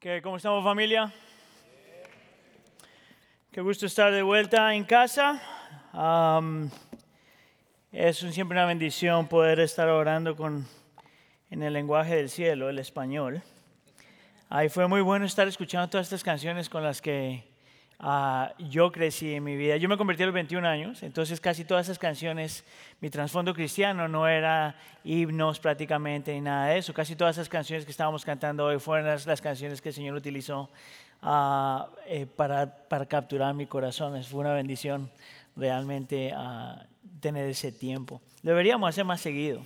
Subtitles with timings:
[0.00, 1.12] ¿Qué, ¿Cómo estamos familia?
[3.50, 5.40] Qué gusto estar de vuelta en casa.
[7.92, 10.66] Es un- siempre una bendición poder estar orando con,
[11.50, 13.42] en el lenguaje del cielo, el español.
[14.48, 17.44] Ahí fue muy bueno estar escuchando todas estas canciones con las que
[17.98, 19.76] ah, yo crecí en mi vida.
[19.76, 22.64] Yo me convertí a los 21 años, entonces casi todas esas canciones,
[23.00, 26.92] mi trasfondo cristiano no era himnos prácticamente ni nada de eso.
[26.94, 30.14] Casi todas esas canciones que estábamos cantando hoy fueron las, las canciones que el Señor
[30.16, 30.70] utilizó
[31.22, 34.16] ah, eh, para, para capturar mi corazón.
[34.16, 35.10] Es- Fue una bendición
[35.56, 36.84] realmente ah,
[37.20, 38.20] tener ese tiempo.
[38.42, 39.62] Deberíamos hacer más seguido.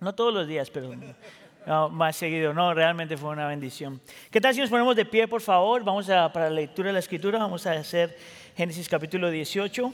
[0.00, 0.92] No todos los días, pero
[1.66, 2.52] no, más seguido.
[2.52, 4.00] No, realmente fue una bendición.
[4.30, 5.82] ¿Qué tal si nos ponemos de pie, por favor?
[5.82, 8.16] Vamos a, para la lectura de la escritura, vamos a hacer
[8.56, 9.92] Génesis capítulo 18.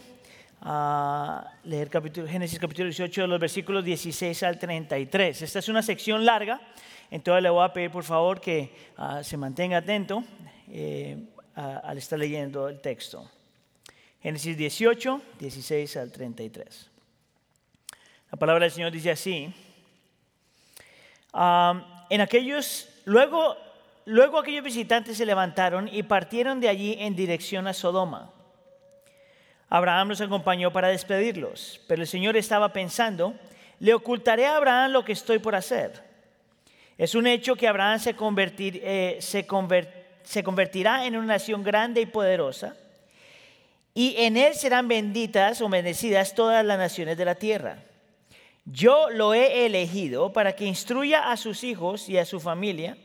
[0.62, 1.90] a leer
[2.28, 5.42] Génesis capítulo 18, los versículos 16 al 33.
[5.42, 6.60] Esta es una sección larga,
[7.10, 10.22] entonces le voy a pedir por favor que ah, se mantenga atento
[10.68, 11.16] eh,
[11.54, 13.30] al estar leyendo el texto.
[14.22, 16.90] Génesis 18, 16 al 33.
[18.32, 19.52] La palabra del Señor dice así.
[21.32, 23.56] En aquellos, luego,
[24.04, 28.32] luego aquellos visitantes se levantaron y partieron de allí en dirección a Sodoma.
[29.68, 33.34] Abraham los acompañó para despedirlos, pero el Señor estaba pensando,
[33.78, 36.02] le ocultaré a Abraham lo que estoy por hacer.
[36.98, 39.46] Es un hecho que Abraham se, convertir- eh, se
[40.24, 42.76] se convertirá en una nación grande y poderosa,
[43.94, 47.78] y en él serán benditas o bendecidas todas las naciones de la tierra.
[48.72, 52.96] Yo lo he elegido para que instruya a sus hijos y a su familia,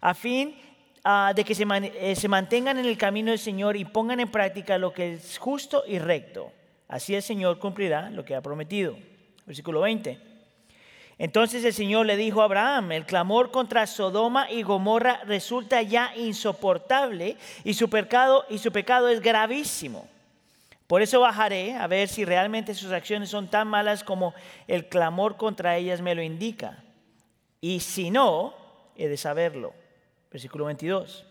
[0.00, 0.56] a fin
[1.04, 4.28] ah, de que se, eh, se mantengan en el camino del Señor y pongan en
[4.28, 6.50] práctica lo que es justo y recto.
[6.88, 8.96] Así el Señor cumplirá lo que ha prometido.
[9.46, 10.18] Versículo 20.
[11.18, 16.12] Entonces el Señor le dijo a Abraham, el clamor contra Sodoma y Gomorra resulta ya
[16.16, 20.08] insoportable y su pecado, y su pecado es gravísimo.
[20.86, 24.34] Por eso bajaré a ver si realmente sus acciones son tan malas como
[24.68, 26.84] el clamor contra ellas me lo indica.
[27.60, 28.54] Y si no,
[28.96, 29.72] he de saberlo.
[30.30, 31.24] Versículo 22.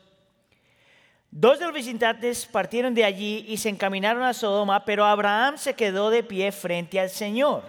[1.30, 5.74] Dos de los visitantes partieron de allí y se encaminaron a Sodoma, pero Abraham se
[5.74, 7.64] quedó de pie frente al Señor.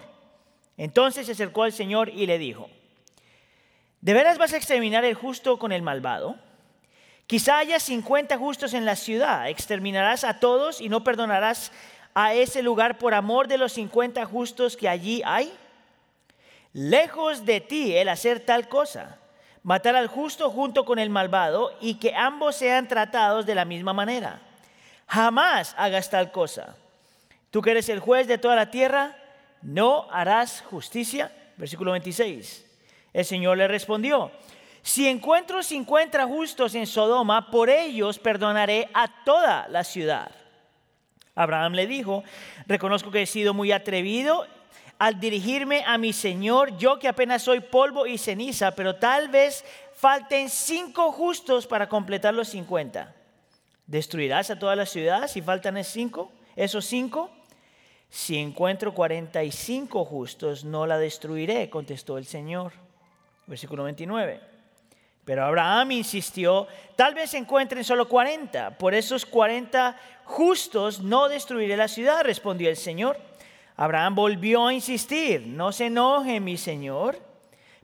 [0.77, 2.69] Entonces se acercó al Señor y le dijo,
[4.01, 6.35] ¿de veras vas a exterminar el justo con el malvado?
[7.27, 9.49] Quizá haya 50 justos en la ciudad.
[9.49, 11.71] Exterminarás a todos y no perdonarás
[12.13, 15.51] a ese lugar por amor de los 50 justos que allí hay.
[16.73, 19.17] Lejos de ti el hacer tal cosa,
[19.63, 23.93] matar al justo junto con el malvado y que ambos sean tratados de la misma
[23.93, 24.41] manera.
[25.07, 26.75] Jamás hagas tal cosa.
[27.49, 29.15] Tú que eres el juez de toda la tierra,
[29.61, 31.31] no harás justicia.
[31.57, 32.65] Versículo 26.
[33.13, 34.31] El Señor le respondió,
[34.85, 40.29] si encuentro 50 justos en Sodoma, por ellos perdonaré a toda la ciudad.
[41.33, 42.23] Abraham le dijo,
[42.67, 44.45] reconozco que he sido muy atrevido
[44.99, 49.65] al dirigirme a mi Señor, yo que apenas soy polvo y ceniza, pero tal vez
[49.95, 53.11] falten cinco justos para completar los 50.
[53.87, 56.31] ¿Destruirás a toda la ciudad si faltan cinco?
[56.55, 57.31] ¿Esos cinco?
[58.11, 62.73] Si encuentro 45 justos, no la destruiré, contestó el Señor.
[63.47, 64.54] Versículo 29.
[65.25, 68.77] Pero Abraham insistió, tal vez encuentren solo 40.
[68.77, 73.19] Por esos 40 justos no destruiré la ciudad, respondió el Señor.
[73.75, 77.19] Abraham volvió a insistir, no se enoje mi Señor,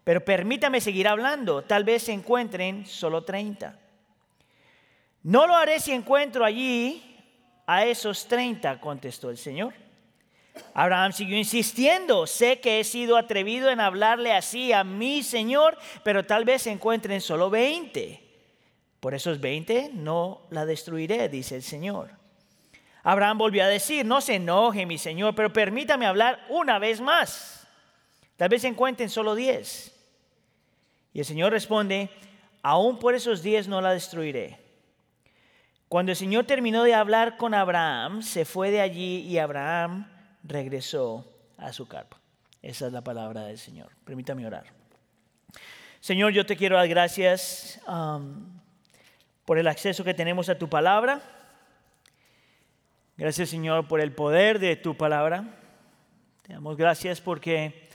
[0.04, 3.78] pero permítame seguir hablando, tal vez se encuentren solo 30.
[5.24, 7.18] No lo haré si encuentro allí
[7.66, 9.74] a esos 30, contestó el Señor.
[10.74, 16.26] Abraham siguió insistiendo, sé que he sido atrevido en hablarle así a mi Señor, pero
[16.26, 18.22] tal vez se encuentren solo 20.
[19.00, 22.12] Por esos 20 no la destruiré, dice el Señor.
[23.04, 27.68] Abraham volvió a decir, no se enoje mi Señor, pero permítame hablar una vez más.
[28.38, 29.92] Tal vez se encuentren solo 10.
[31.14, 32.10] Y el Señor responde,
[32.62, 34.60] aún por esos 10 no la destruiré.
[35.90, 40.11] Cuando el Señor terminó de hablar con Abraham, se fue de allí y Abraham
[40.44, 41.26] regresó
[41.58, 42.18] a su carpa.
[42.62, 43.92] Esa es la palabra del Señor.
[44.06, 44.66] Permítame orar.
[46.00, 48.60] Señor, yo te quiero dar gracias um,
[49.46, 51.22] por el acceso que tenemos a tu palabra.
[53.18, 55.46] Gracias, Señor, por el poder de tu palabra.
[56.42, 57.90] Te damos gracias porque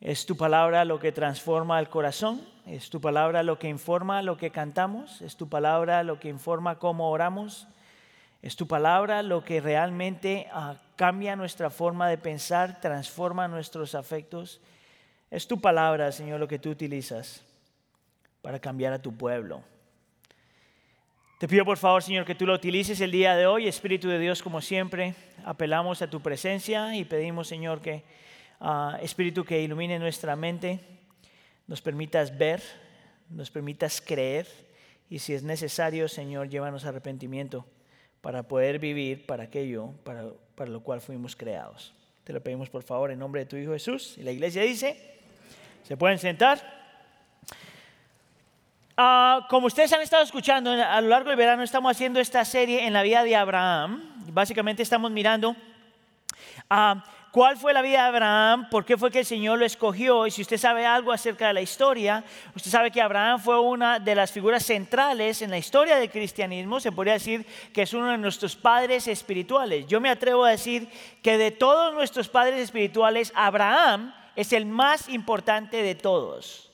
[0.00, 4.36] es tu palabra lo que transforma el corazón, es tu palabra lo que informa lo
[4.36, 7.66] que cantamos, es tu palabra lo que informa cómo oramos,
[8.42, 14.60] es tu palabra lo que realmente ah, cambia nuestra forma de pensar, transforma nuestros afectos.
[15.30, 17.44] Es tu palabra, Señor, lo que tú utilizas
[18.42, 19.62] para cambiar a tu pueblo.
[21.38, 24.18] Te pido por favor, Señor, que tú lo utilices el día de hoy, Espíritu de
[24.18, 25.14] Dios, como siempre.
[25.44, 28.04] Apelamos a tu presencia y pedimos, Señor, que
[28.58, 30.80] ah, Espíritu que ilumine nuestra mente,
[31.66, 32.62] nos permitas ver,
[33.28, 34.46] nos permitas creer
[35.10, 37.66] y si es necesario, Señor, llévanos a arrepentimiento
[38.22, 41.92] para poder vivir para aquello para, para lo cual fuimos creados.
[42.24, 44.18] Te lo pedimos por favor en nombre de tu Hijo Jesús.
[44.18, 45.20] Y la iglesia dice,
[45.84, 46.58] ¿se pueden sentar?
[48.96, 52.86] Ah, como ustedes han estado escuchando, a lo largo del verano estamos haciendo esta serie
[52.86, 54.02] en la vida de Abraham.
[54.32, 57.00] Básicamente estamos mirando uh,
[57.36, 60.26] cuál fue la vida de Abraham, por qué fue que el Señor lo escogió.
[60.26, 62.24] Y si usted sabe algo acerca de la historia,
[62.54, 66.80] usted sabe que Abraham fue una de las figuras centrales en la historia del cristianismo.
[66.80, 67.44] Se podría decir
[67.74, 69.86] que es uno de nuestros padres espirituales.
[69.86, 70.88] Yo me atrevo a decir
[71.20, 76.70] que de todos nuestros padres espirituales, Abraham es el más importante de todos.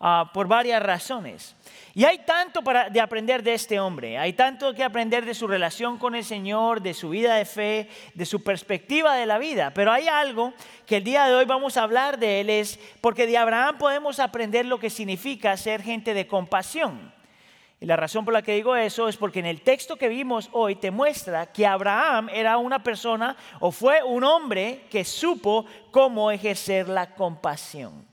[0.00, 1.56] Ah, por varias razones.
[1.92, 2.60] Y hay tanto
[2.90, 6.80] de aprender de este hombre, hay tanto que aprender de su relación con el Señor,
[6.80, 9.72] de su vida de fe, de su perspectiva de la vida.
[9.74, 10.54] Pero hay algo
[10.86, 14.20] que el día de hoy vamos a hablar de él, es porque de Abraham podemos
[14.20, 17.12] aprender lo que significa ser gente de compasión.
[17.80, 20.48] Y la razón por la que digo eso es porque en el texto que vimos
[20.52, 26.30] hoy te muestra que Abraham era una persona o fue un hombre que supo cómo
[26.30, 28.07] ejercer la compasión.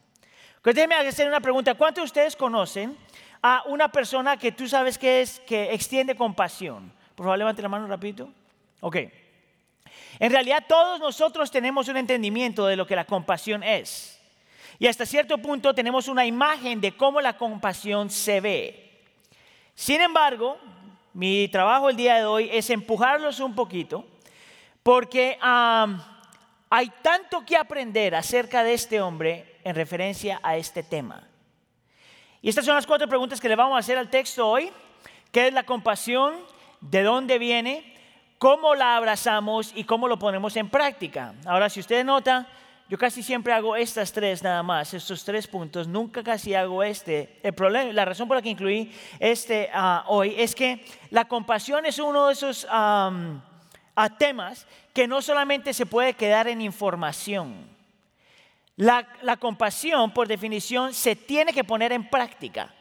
[0.74, 1.76] Déjeme hacer una pregunta.
[1.76, 2.98] ¿Cuántos de ustedes conocen
[3.42, 6.92] a una persona que tú sabes que es que extiende compasión?
[7.14, 8.30] Por favor, levante la mano rapidito.
[8.82, 8.98] Ok.
[10.20, 14.20] En realidad todos nosotros tenemos un entendimiento de lo que la compasión es.
[14.80, 19.04] Y hasta cierto punto tenemos una imagen de cómo la compasión se ve.
[19.74, 20.58] Sin embargo,
[21.14, 24.06] mi trabajo el día de hoy es empujarlos un poquito
[24.84, 31.28] porque hay tanto que aprender acerca de este hombre en referencia a este tema.
[32.42, 34.72] Y estas son las cuatro preguntas que le vamos a hacer al texto hoy.
[35.32, 36.36] ¿Qué es la compasión?
[36.80, 37.94] ¿De dónde viene?
[38.38, 41.34] ¿Cómo la abrazamos y cómo lo ponemos en práctica?
[41.46, 42.48] Ahora, si usted nota,
[42.88, 47.40] yo casi siempre hago estas tres nada más, estos tres puntos, nunca casi hago este.
[47.42, 51.88] El problema, la razón por la que incluí este ah, hoy es que la compasión
[51.88, 52.68] es uno de esos
[54.20, 57.75] temas que no solamente se puede quedar en información.
[58.78, 62.74] La, compasión, por definición, se tiene que poner en práctica.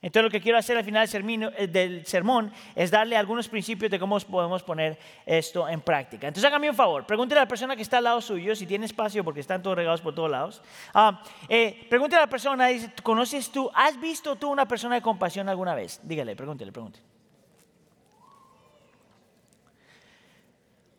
[0.00, 3.98] Entonces lo que quiero hacer al final del, eh, sermón es darle algunos principios de
[3.98, 6.28] cómo podemos poner esto en práctica.
[6.28, 8.84] Entonces hágame un favor, pregúntele a la persona que está al lado suyo, si tiene
[8.84, 10.62] espacio porque están todos regados por todos lados.
[10.92, 15.02] Ah, eh, pregúntele a la persona, dice, ¿conoces tú, has visto tú una persona de
[15.02, 15.98] compasión alguna vez?
[16.02, 17.04] Dígale, pregúntele, pregúntele.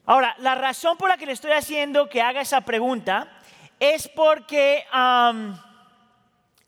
[0.07, 3.34] Ahora, la razón por la que le estoy haciendo que haga esa pregunta
[3.79, 4.83] es porque,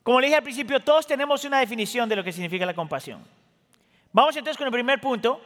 [0.04, 3.26] como le dije al principio, todos tenemos una definición de lo que significa la compasión.
[4.12, 5.42] Vamos entonces con el primer punto.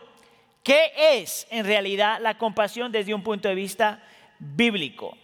[0.63, 4.03] ¿Qué es en realidad la compasión desde un punto de vista
[4.37, 5.17] bíblico?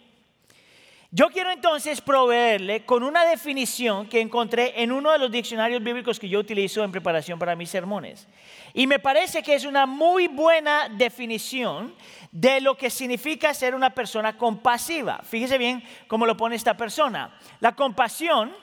[1.12, 6.19] Yo quiero entonces proveerle con una definición que encontré en uno de los diccionarios bíblicos
[6.19, 8.28] que yo utilizo en preparación para mis sermones.
[8.74, 11.95] Y me parece que es una muy buena definición
[12.38, 15.22] de lo que significa ser una persona compasiva.
[15.24, 17.36] Fíjese bien cómo lo pone esta persona.
[17.60, 18.56] La compasión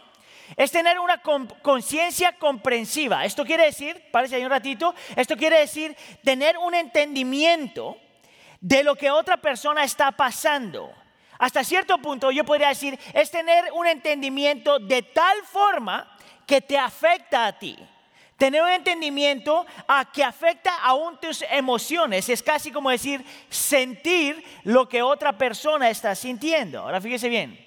[0.57, 1.21] es tener una
[1.61, 3.25] conciencia comprensiva.
[3.25, 7.97] Esto quiere decir, parece ahí un ratito, esto quiere decir tener un entendimiento
[8.61, 10.93] de lo que otra persona está pasando.
[11.41, 16.79] Hasta cierto punto yo podría decir, es tener un entendimiento de tal forma que te
[16.79, 17.77] afecta a ti.
[18.37, 22.29] Tener un entendimiento a que afecta aún tus emociones.
[22.29, 26.81] Es casi como decir sentir lo que otra persona está sintiendo.
[26.81, 27.65] Ahora fíjese bien.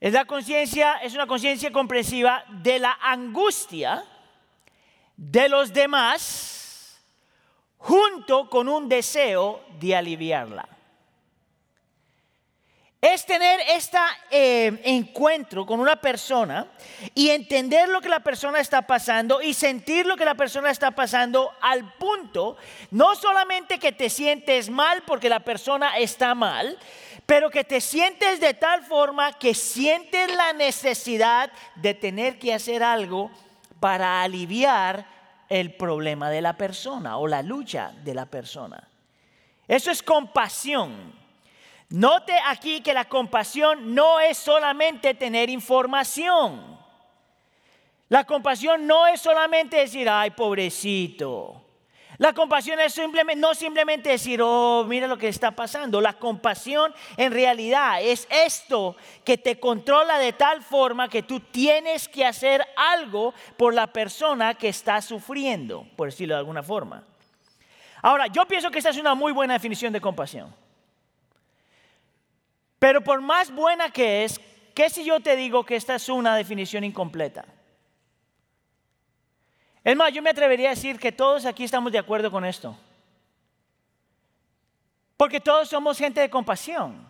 [0.00, 4.04] Es la conciencia, es una conciencia comprensiva de la angustia
[5.16, 7.00] de los demás
[7.78, 10.75] junto con un deseo de aliviarla
[13.12, 13.98] es tener este
[14.84, 16.66] encuentro con una persona
[17.14, 20.90] y entender lo que la persona está pasando y sentir lo que la persona está
[20.90, 22.56] pasando al punto,
[22.90, 26.76] no solamente que te sientes mal porque la persona está mal,
[27.26, 32.82] pero que te sientes de tal forma que sientes la necesidad de tener que hacer
[32.82, 33.30] algo
[33.78, 35.06] para aliviar
[35.48, 38.88] el problema de la persona o la lucha de la persona.
[39.68, 41.24] Eso es compasión.
[41.88, 46.76] Note aquí que la compasión no es solamente tener información.
[48.08, 51.62] La compasión no es solamente decir, ay, pobrecito.
[52.18, 56.00] La compasión es simplemente, no simplemente decir, oh, mira lo que está pasando.
[56.00, 62.08] La compasión en realidad es esto que te controla de tal forma que tú tienes
[62.08, 67.04] que hacer algo por la persona que está sufriendo, por decirlo de alguna forma.
[68.02, 70.65] Ahora, yo pienso que esta es una muy buena definición de compasión.
[72.78, 74.40] Pero por más buena que es,
[74.74, 77.44] ¿qué si yo te digo que esta es una definición incompleta?
[79.82, 82.76] Es más, yo me atrevería a decir que todos aquí estamos de acuerdo con esto.
[85.16, 87.08] Porque todos somos gente de compasión.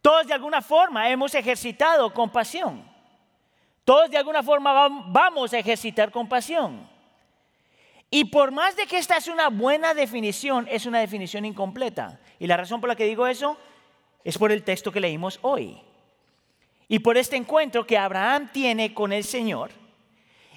[0.00, 2.88] Todos de alguna forma hemos ejercitado compasión.
[3.84, 6.88] Todos de alguna forma vamos a ejercitar compasión.
[8.10, 12.20] Y por más de que esta es una buena definición, es una definición incompleta.
[12.38, 13.58] Y la razón por la que digo eso
[14.24, 15.78] es por el texto que leímos hoy.
[16.88, 19.70] Y por este encuentro que Abraham tiene con el Señor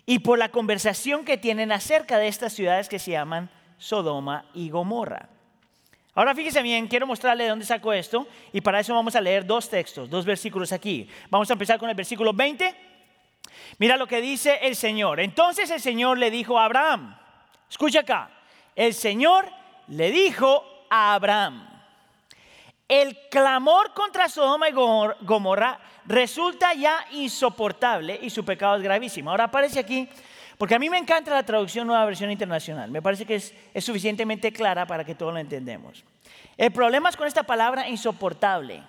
[0.05, 4.69] y por la conversación que tienen acerca de estas ciudades que se llaman Sodoma y
[4.69, 5.29] Gomorra.
[6.13, 9.45] Ahora fíjese bien, quiero mostrarle de dónde saco esto y para eso vamos a leer
[9.45, 11.07] dos textos, dos versículos aquí.
[11.29, 12.75] Vamos a empezar con el versículo 20.
[13.77, 15.19] Mira lo que dice el Señor.
[15.21, 17.17] Entonces el Señor le dijo a Abraham,
[17.69, 18.29] escucha acá,
[18.75, 19.49] el Señor
[19.87, 21.70] le dijo a Abraham,
[22.91, 29.31] el clamor contra Sodoma y Gomorra resulta ya insoportable y su pecado es gravísimo.
[29.31, 30.09] Ahora aparece aquí,
[30.57, 34.51] porque a mí me encanta la traducción nueva versión internacional, me parece que es, suficientemente
[34.51, 36.03] clara para que todos lo entendemos.
[36.57, 38.83] El problema es con esta palabra insoportable.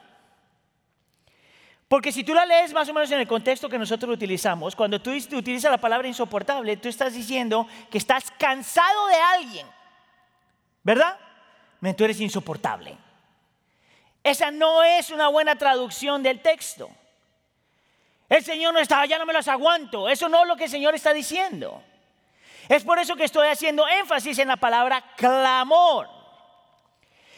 [1.86, 5.00] Porque si tú la lees más o menos en el contexto que nosotros utilizamos, cuando
[5.00, 9.66] tú utilizas la palabra insoportable, tú estás diciendo que estás cansado de alguien,
[10.82, 11.16] ¿verdad?
[11.96, 12.98] Tú eres insoportable.
[14.22, 16.90] Esa no es una buena traducción del texto.
[18.28, 20.08] El Señor no está, ya no me las aguanto.
[20.08, 21.82] Eso no es lo que el Señor está diciendo.
[22.68, 26.08] Es por eso que estoy haciendo énfasis en la palabra clamor.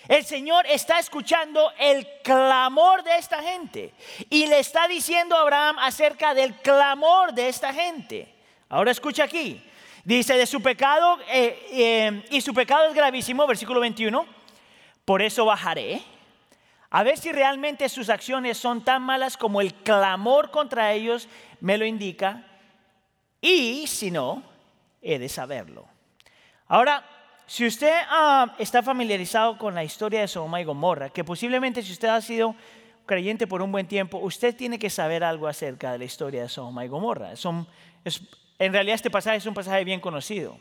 [0.07, 3.95] El Señor está escuchando el clamor de esta gente
[4.29, 8.33] y le está diciendo a Abraham acerca del clamor de esta gente.
[8.69, 9.63] Ahora escucha aquí.
[10.05, 14.27] Dice de su pecado, eh, eh, y su pecado es gravísimo, versículo 21.
[15.07, 16.03] Por eso bajaré
[16.97, 21.77] a ver si realmente sus acciones son tan malas como el clamor contra ellos me
[21.77, 22.45] lo indica.
[23.41, 24.45] Y si no,
[25.03, 25.89] he de saberlo.
[26.69, 27.05] Ahora,
[27.49, 31.91] si usted ah, está familiarizado con la historia de Sodoma y Gomorra, que posiblemente si
[31.91, 32.55] usted ha sido
[33.07, 36.49] creyente por un buen tiempo, usted tiene que saber algo acerca de la historia de
[36.49, 37.35] Sodoma y Gomorra.
[37.35, 37.67] Son,
[38.61, 40.61] en realidad este pasaje es un pasaje bien conocido.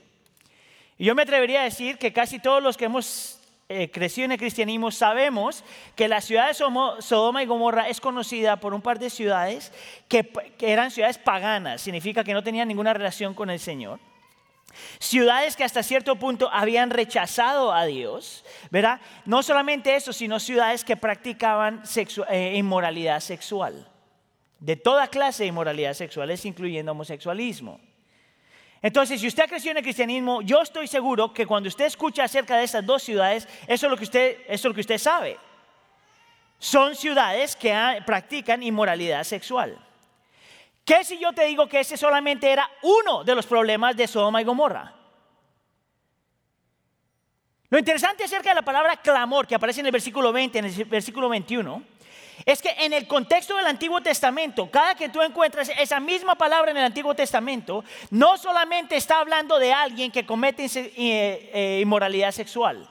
[0.98, 3.40] Y yo me atrevería a decir que casi todos los que hemos
[3.74, 5.64] eh, creció en el cristianismo, sabemos
[5.96, 9.72] que la ciudad de Sodoma y Gomorra es conocida por un par de ciudades
[10.08, 14.00] que, eran ciudades paganas, significa que no tenían ninguna relación con el Señor.
[15.00, 19.02] Ciudades que hasta cierto punto habían rechazado a Dios, ¿verdad?
[19.26, 21.84] No solamente eso, sino ciudades que practicaban
[22.30, 23.88] eh, inmoralidad sexual,
[24.60, 27.80] de toda clase de inmoralidad sexuales, incluyendo homosexualismo.
[28.84, 32.58] Entonces, si usted creció en el cristianismo, yo estoy seguro que cuando usted escucha acerca
[32.58, 35.40] de esas dos ciudades, eso es lo que usted, eso es lo que usted sabe.
[36.60, 37.74] Son ciudades que
[38.06, 39.80] practican inmoralidad sexual.
[40.84, 44.42] ¿Qué si yo te digo que ese solamente era uno de los problemas de Sodoma
[44.42, 44.94] y Gomorra?
[47.70, 50.86] Lo interesante acerca de la palabra clamor que aparece en el versículo 20, en el
[50.86, 51.84] versículo 21,
[52.46, 56.72] es que en el contexto del Antiguo Testamento, cada que tú encuentras esa misma palabra
[56.72, 60.92] en el Antiguo Testamento, no solamente está hablando de alguien que comete eh,
[61.54, 62.90] eh, inmoralidad sexual.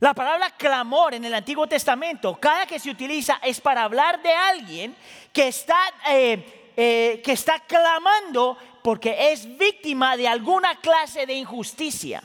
[0.00, 4.32] La palabra clamor en el Antiguo Testamento, cada que se utiliza es para hablar de
[4.32, 4.96] alguien
[5.32, 5.78] que está,
[6.10, 12.24] eh, que está clamando porque es víctima de alguna clase de injusticia.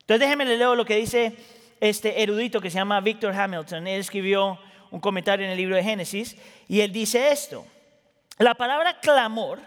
[0.00, 1.36] Entonces déjenme leer lo que dice
[1.80, 3.86] este erudito que se llama Victor Hamilton.
[3.86, 4.58] Él escribió
[4.90, 6.36] un comentario en el libro de Génesis
[6.68, 7.66] y él dice esto.
[8.38, 9.60] La palabra clamor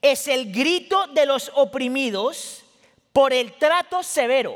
[0.00, 2.64] es el grito de los oprimidos
[3.12, 4.54] por el trato severo.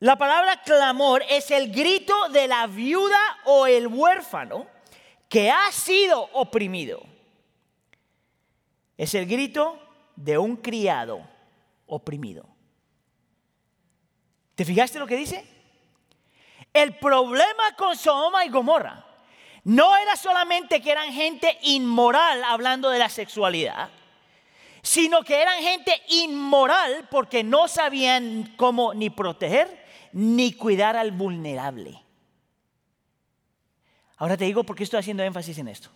[0.00, 4.66] La palabra clamor es el grito de la viuda o el huérfano
[5.28, 7.02] que ha sido oprimido.
[8.96, 9.78] Es el grito
[10.16, 11.20] de un criado
[11.86, 12.57] oprimido.
[14.58, 15.44] ¿Te fijaste lo que dice?
[16.72, 19.06] El problema con Sodoma y Gomorra
[19.62, 23.88] no era solamente que eran gente inmoral hablando de la sexualidad,
[24.82, 32.02] sino que eran gente inmoral porque no sabían cómo ni proteger ni cuidar al vulnerable.
[34.16, 35.88] Ahora te digo por qué estoy haciendo énfasis en esto.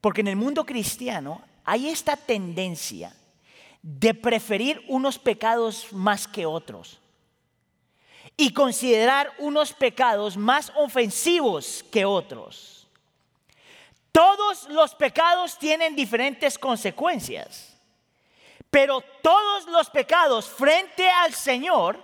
[0.00, 3.14] Porque en el mundo cristiano hay esta tendencia
[3.88, 6.98] de preferir unos pecados más que otros
[8.36, 12.88] y considerar unos pecados más ofensivos que otros.
[14.10, 17.78] Todos los pecados tienen diferentes consecuencias,
[18.72, 22.02] pero todos los pecados frente al Señor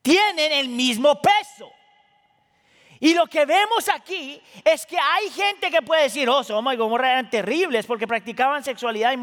[0.00, 1.70] tienen el mismo peso.
[3.00, 6.76] Y lo que vemos aquí es que hay gente que puede decir, oh, Sodoma y
[6.76, 9.14] Gomorra eran terribles porque practicaban sexualidad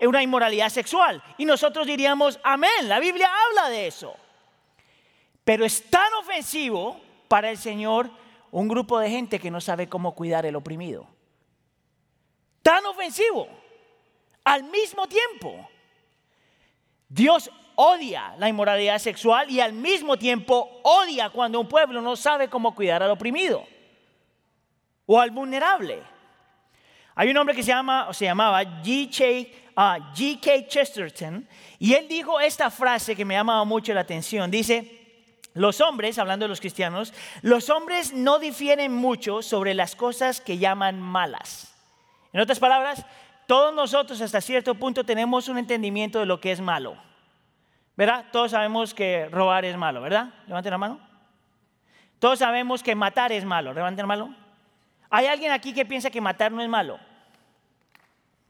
[0.00, 1.22] una inmoralidad sexual.
[1.38, 4.14] Y nosotros diríamos, amén, la Biblia habla de eso.
[5.44, 8.10] Pero es tan ofensivo para el Señor
[8.50, 11.06] un grupo de gente que no sabe cómo cuidar el oprimido.
[12.62, 13.48] Tan ofensivo.
[14.44, 15.68] Al mismo tiempo,
[17.08, 22.48] Dios odia la inmoralidad sexual y al mismo tiempo odia cuando un pueblo no sabe
[22.48, 23.66] cómo cuidar al oprimido
[25.06, 26.02] o al vulnerable.
[27.14, 29.60] Hay un hombre que se llama o se llamaba G.K.
[29.76, 31.46] Uh, Chesterton
[31.78, 34.50] y él dijo esta frase que me llamaba mucho la atención.
[34.50, 35.04] Dice,
[35.54, 40.58] los hombres, hablando de los cristianos, los hombres no difieren mucho sobre las cosas que
[40.58, 41.72] llaman malas.
[42.32, 43.06] En otras palabras,
[43.46, 46.96] todos nosotros hasta cierto punto tenemos un entendimiento de lo que es malo.
[47.96, 48.26] ¿Verdad?
[48.32, 50.32] Todos sabemos que robar es malo, ¿verdad?
[50.46, 51.00] Levanten la mano.
[52.18, 53.72] Todos sabemos que matar es malo.
[53.72, 54.36] Levanten la mano.
[55.10, 56.98] ¿Hay alguien aquí que piensa que matar no es malo?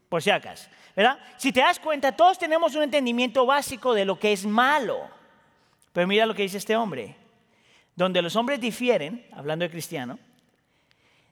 [0.08, 1.18] Por si acaso, ¿verdad?
[1.36, 5.10] Si te das cuenta, todos tenemos un entendimiento básico de lo que es malo.
[5.92, 7.16] Pero mira lo que dice este hombre.
[7.96, 10.18] Donde los hombres difieren, hablando de cristiano,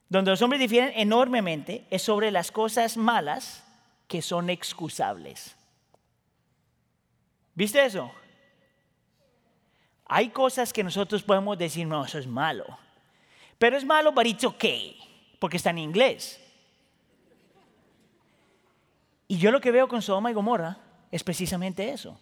[0.08, 3.64] donde los hombres difieren enormemente es sobre las cosas malas
[4.06, 5.56] que son excusables.
[7.54, 8.10] ¿Viste eso?
[10.06, 12.66] Hay cosas que nosotros podemos decir, no, eso es malo.
[13.58, 14.98] Pero es malo, but it's okay,
[15.38, 16.40] porque está en inglés.
[19.28, 20.78] Y yo lo que veo con Sodoma y Gomorra
[21.10, 22.20] es precisamente eso.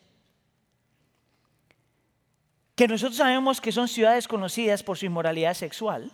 [2.76, 6.12] Que nosotros sabemos que son ciudades conocidas por su inmoralidad sexual,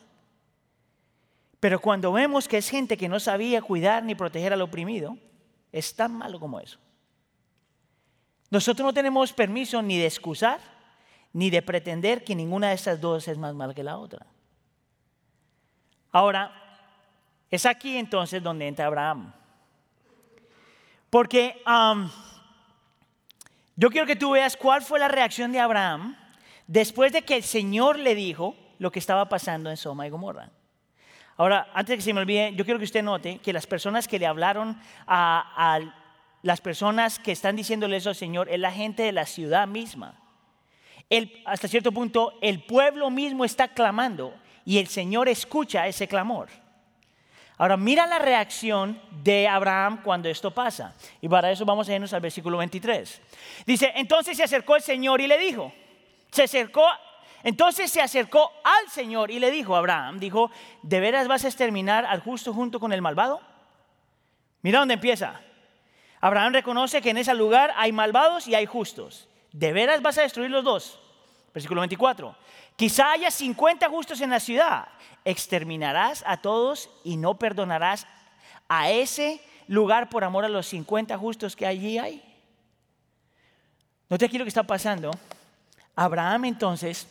[1.60, 5.18] pero cuando vemos que es gente que no sabía cuidar ni proteger al oprimido,
[5.72, 6.78] es tan malo como eso.
[8.50, 10.60] Nosotros no tenemos permiso ni de excusar,
[11.32, 14.26] ni de pretender que ninguna de estas dos es más mala que la otra.
[16.12, 16.50] Ahora,
[17.50, 19.32] es aquí entonces donde entra Abraham.
[21.10, 21.62] Porque
[23.76, 26.16] yo quiero que tú veas cuál fue la reacción de Abraham
[26.66, 30.50] después de que el Señor le dijo lo que estaba pasando en Soma y Gomorra.
[31.36, 34.08] Ahora, antes de que se me olvide, yo quiero que usted note que las personas
[34.08, 35.80] que le hablaron a
[36.46, 40.14] las personas que están diciéndole eso al Señor es la gente de la ciudad misma.
[41.44, 44.32] hasta cierto punto, el pueblo mismo está clamando
[44.64, 46.48] y el Señor escucha ese clamor.
[47.58, 50.94] Ahora, mira la reacción de Abraham cuando esto pasa.
[51.20, 53.22] Y para eso vamos a irnos al versículo 23.
[53.66, 55.72] Dice, entonces se acercó el Señor y le dijo,
[56.30, 56.86] se acercó,
[57.42, 62.06] entonces se acercó al Señor y le dijo, Abraham, dijo, ¿de veras vas a exterminar
[62.06, 63.40] al justo junto con el malvado?
[64.62, 65.40] Mira dónde empieza.
[66.20, 69.28] Abraham reconoce que en ese lugar hay malvados y hay justos.
[69.52, 70.98] ¿De veras vas a destruir los dos?
[71.52, 72.36] Versículo 24.
[72.76, 74.88] Quizá haya 50 justos en la ciudad.
[75.24, 78.06] Exterminarás a todos y no perdonarás
[78.68, 82.22] a ese lugar por amor a los 50 justos que allí hay.
[84.08, 85.10] No te quiero que está pasando.
[85.94, 87.08] Abraham entonces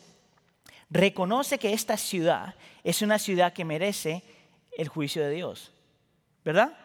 [0.89, 4.24] reconoce que esta ciudad es una ciudad que merece
[4.78, 5.72] el juicio de Dios.
[6.44, 6.78] ¿Verdad?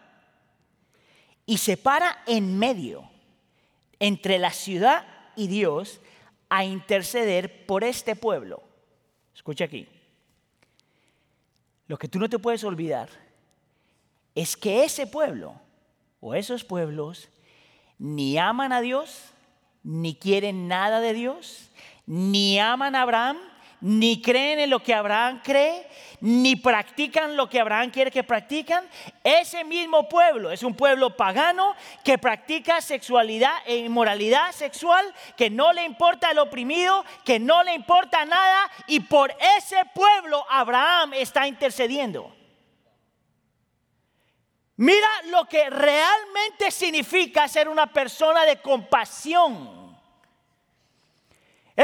[1.51, 3.09] Y se para en medio
[3.99, 5.99] entre la ciudad y Dios
[6.47, 8.63] a interceder por este pueblo.
[9.35, 9.85] Escucha aquí.
[11.87, 13.09] Lo que tú no te puedes olvidar
[14.33, 15.59] es que ese pueblo
[16.21, 17.27] o esos pueblos
[17.99, 19.21] ni aman a Dios,
[19.83, 21.69] ni quieren nada de Dios,
[22.05, 23.37] ni aman a Abraham,
[23.81, 25.87] ni creen en lo que Abraham cree,
[26.21, 28.87] ni practican lo que Abraham quiere que practican.
[29.23, 35.73] Ese mismo pueblo es un pueblo pagano que practica sexualidad e inmoralidad sexual, que no
[35.73, 41.47] le importa el oprimido, que no le importa nada, y por ese pueblo Abraham está
[41.47, 42.35] intercediendo.
[44.77, 49.80] Mira lo que realmente significa ser una persona de compasión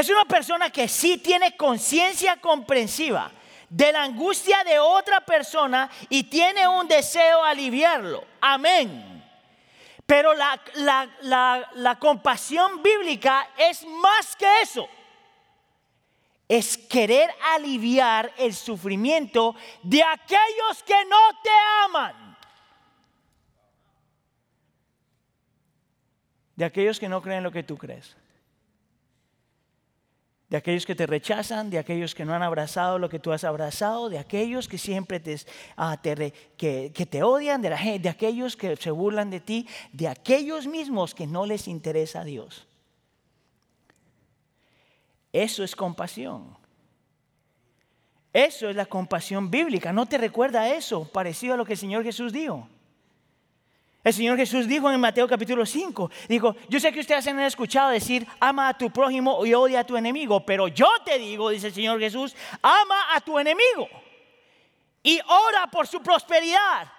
[0.00, 3.30] es una persona que sí tiene conciencia comprensiva
[3.68, 8.24] de la angustia de otra persona y tiene un deseo aliviarlo.
[8.40, 9.04] Amén.
[10.06, 10.58] Pero la,
[11.74, 14.88] la, compasión bíblica es más que eso.
[16.48, 21.50] Es querer aliviar el sufrimiento de aquellos que no te
[21.84, 22.28] aman.
[26.56, 28.17] de aquellos que no creen lo que tú crees
[30.48, 33.44] de aquellos que te rechazan, de aquellos que no han abrazado lo que tú has
[33.44, 35.36] abrazado, de aquellos que siempre te,
[35.76, 40.66] ah, que, te odian, de, la, de aquellos que se burlan de ti, de aquellos
[40.66, 42.66] mismos que no les interesa a Dios.
[45.32, 46.56] Eso es compasión.
[48.32, 49.92] Eso es la compasión bíblica.
[49.92, 51.10] ¿No te recuerda eso?
[51.10, 52.68] Parecido a lo que el Señor Jesús dijo.
[54.04, 57.90] El Señor Jesús dijo en Mateo capítulo 5, dijo, yo sé que ustedes han escuchado
[57.90, 61.66] decir, ama a tu prójimo y odia a tu enemigo, pero yo te digo, dice
[61.66, 63.88] el Señor Jesús, ama a tu enemigo
[65.02, 66.92] y ora por su prosperidad.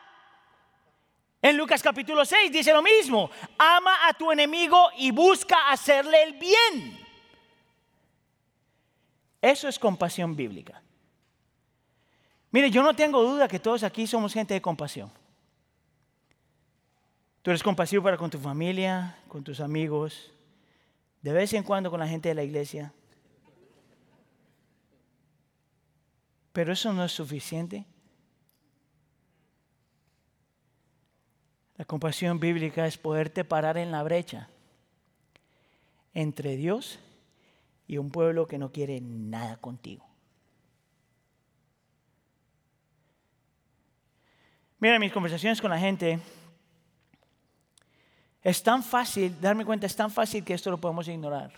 [1.42, 6.34] En Lucas capítulo 6 dice lo mismo, ama a tu enemigo y busca hacerle el
[6.34, 7.00] bien.
[9.42, 10.82] Eso es compasión bíblica.
[12.52, 15.10] Mire, yo no tengo duda que todos aquí somos gente de compasión.
[17.42, 20.32] Tú eres compasivo para con tu familia, con tus amigos,
[21.22, 22.94] de vez en cuando con la gente de la iglesia.
[26.52, 27.86] Pero eso no es suficiente.
[31.78, 34.50] La compasión bíblica es poderte parar en la brecha
[36.14, 37.00] entre Dios
[37.88, 40.06] y un pueblo que no quiere nada contigo.
[44.80, 46.20] Mira, mis conversaciones con la gente
[48.44, 51.52] es tan fácil, darme cuenta, es tan fácil que esto lo podemos ignorar.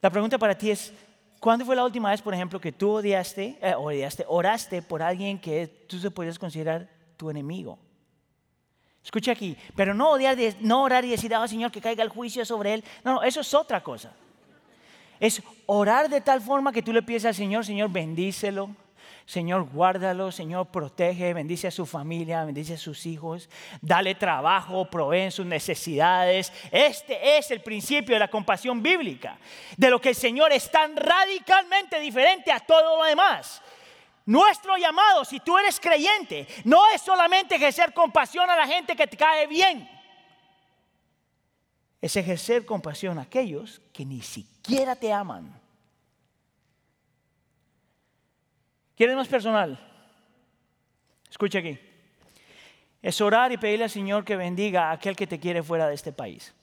[0.00, 0.92] La pregunta para ti es,
[1.40, 5.38] ¿cuándo fue la última vez, por ejemplo, que tú odiaste, eh, odiaste oraste por alguien
[5.38, 7.78] que tú se podías considerar tu enemigo?
[9.04, 12.44] Escucha aquí, pero no odiar, no orar y decir, ah, Señor, que caiga el juicio
[12.44, 12.84] sobre él.
[13.04, 14.12] No, no, eso es otra cosa.
[15.20, 18.74] Es orar de tal forma que tú le pides al Señor, Señor, bendícelo,
[19.26, 23.48] Señor, guárdalo, Señor, protege, bendice a su familia, bendice a sus hijos,
[23.80, 26.52] dale trabajo, provee sus necesidades.
[26.70, 29.38] Este es el principio de la compasión bíblica,
[29.78, 33.62] de lo que el Señor es tan radicalmente diferente a todo lo demás.
[34.26, 39.06] Nuestro llamado, si tú eres creyente, no es solamente ejercer compasión a la gente que
[39.06, 39.88] te cae bien.
[42.00, 45.63] Es ejercer compasión a aquellos que ni siquiera te aman.
[48.96, 49.78] ¿Quieres más personal?
[51.28, 51.78] Escucha aquí.
[53.02, 55.94] Es orar y pedirle al Señor que bendiga a aquel que te quiere fuera de
[55.94, 56.54] este país.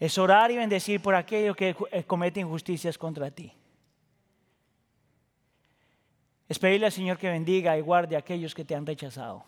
[0.00, 3.52] Es orar y bendecir por aquello que eh, comete injusticias contra ti.
[6.48, 9.44] Es pedirle al Señor que bendiga y guarde a aquellos que te han rechazado.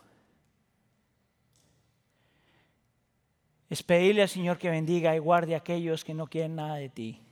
[3.69, 6.89] Es pedirle al Señor que bendiga y guarde a aquellos que no quieren nada de
[6.89, 7.26] ti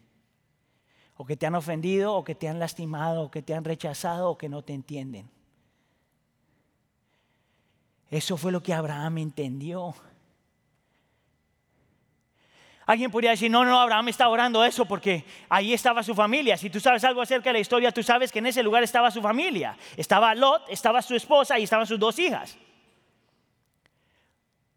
[1.17, 4.31] o que te han ofendido, o que te han lastimado, o que te han rechazado,
[4.31, 5.31] o que no te entienden.
[8.11, 9.95] Eso fue lo que Abraham entendió.
[12.87, 16.57] Alguien podría decir, no, no, Abraham está orando eso porque ahí estaba su familia.
[16.57, 19.11] Si tú sabes algo acerca de la historia, tú sabes que en ese lugar estaba
[19.11, 19.77] su familia.
[19.97, 22.59] Estaba Lot, estaba su esposa y estaban sus dos hijas.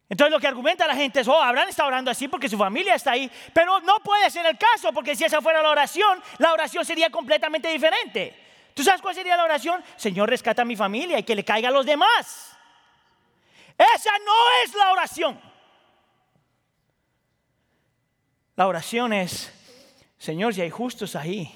[0.10, 2.96] Entonces lo que argumenta la gente es, oh, Abraham está orando así porque su familia
[2.96, 6.54] está ahí, pero no puede ser el caso porque si esa fuera la oración, la
[6.54, 8.46] oración sería completamente diferente.
[8.74, 9.84] ¿Tú sabes cuál sería la oración?
[9.98, 12.56] Señor, rescata a mi familia y que le caiga a los demás.
[13.78, 15.40] Esa no es la oración.
[18.56, 19.52] La oración es,
[20.18, 21.54] Señor, si hay justos ahí,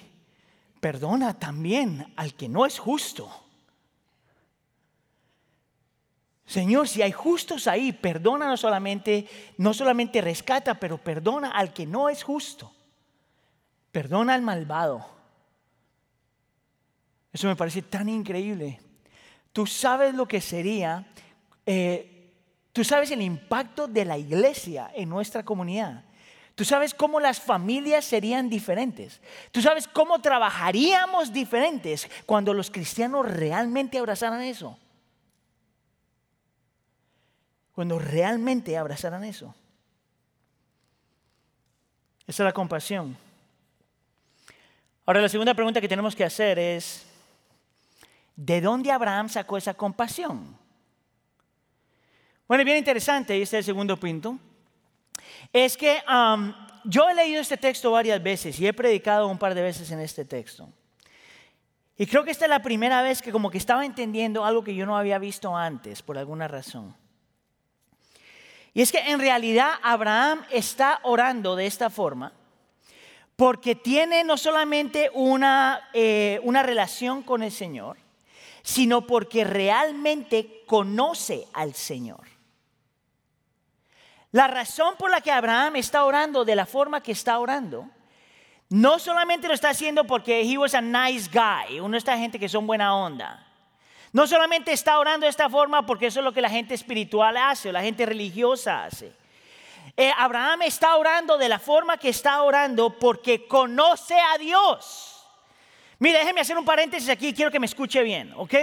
[0.79, 3.40] perdona también al que no es justo.
[6.51, 9.25] Señor, si hay justos ahí, perdona no solamente,
[9.57, 12.73] no solamente rescata, pero perdona al que no es justo.
[13.93, 15.05] Perdona al malvado.
[17.31, 18.81] Eso me parece tan increíble.
[19.53, 21.07] Tú sabes lo que sería,
[21.65, 22.33] eh,
[22.73, 26.03] tú sabes el impacto de la iglesia en nuestra comunidad.
[26.55, 29.21] Tú sabes cómo las familias serían diferentes.
[29.53, 34.77] Tú sabes cómo trabajaríamos diferentes cuando los cristianos realmente abrazaran eso
[37.81, 39.55] cuando realmente abrazaran eso.
[42.27, 43.17] Esa es la compasión.
[45.03, 47.07] Ahora la segunda pregunta que tenemos que hacer es,
[48.35, 50.55] ¿de dónde Abraham sacó esa compasión?
[52.47, 54.37] Bueno, bien interesante, y este es el segundo punto,
[55.51, 56.03] es que
[56.83, 60.01] yo he leído este texto varias veces y he predicado un par de veces en
[60.01, 60.69] este texto.
[61.97, 64.75] Y creo que esta es la primera vez que como que estaba entendiendo algo que
[64.75, 67.00] yo no había visto antes, por alguna razón.
[68.73, 72.33] Y es que en realidad Abraham está orando de esta forma
[73.35, 77.97] porque tiene no solamente una, eh, una relación con el Señor,
[78.61, 82.21] sino porque realmente conoce al Señor.
[84.31, 87.89] La razón por la que Abraham está orando de la forma que está orando,
[88.69, 92.39] no solamente lo está haciendo porque he was a nice guy, uno de esta gente
[92.39, 93.50] que son buena onda.
[94.13, 97.37] No solamente está orando de esta forma porque eso es lo que la gente espiritual
[97.37, 99.13] hace o la gente religiosa hace.
[99.95, 105.25] Eh, Abraham está orando de la forma que está orando porque conoce a Dios.
[105.99, 108.53] Mire, déjeme hacer un paréntesis aquí, quiero que me escuche bien, ¿ok?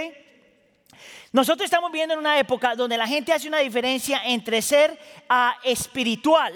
[1.31, 4.97] Nosotros estamos viendo en una época donde la gente hace una diferencia entre ser
[5.29, 6.53] ah, espiritual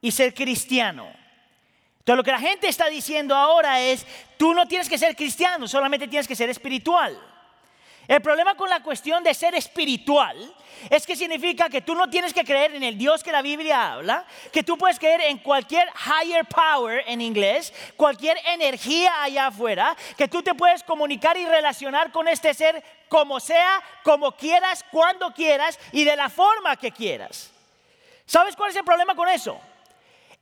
[0.00, 1.06] y ser cristiano.
[1.98, 5.66] Entonces lo que la gente está diciendo ahora es, tú no tienes que ser cristiano,
[5.66, 7.18] solamente tienes que ser espiritual.
[8.08, 10.36] El problema con la cuestión de ser espiritual
[10.90, 13.92] es que significa que tú no tienes que creer en el Dios que la Biblia
[13.92, 19.96] habla, que tú puedes creer en cualquier higher power en inglés, cualquier energía allá afuera,
[20.16, 25.32] que tú te puedes comunicar y relacionar con este ser como sea, como quieras, cuando
[25.32, 27.50] quieras y de la forma que quieras.
[28.26, 29.60] ¿Sabes cuál es el problema con eso?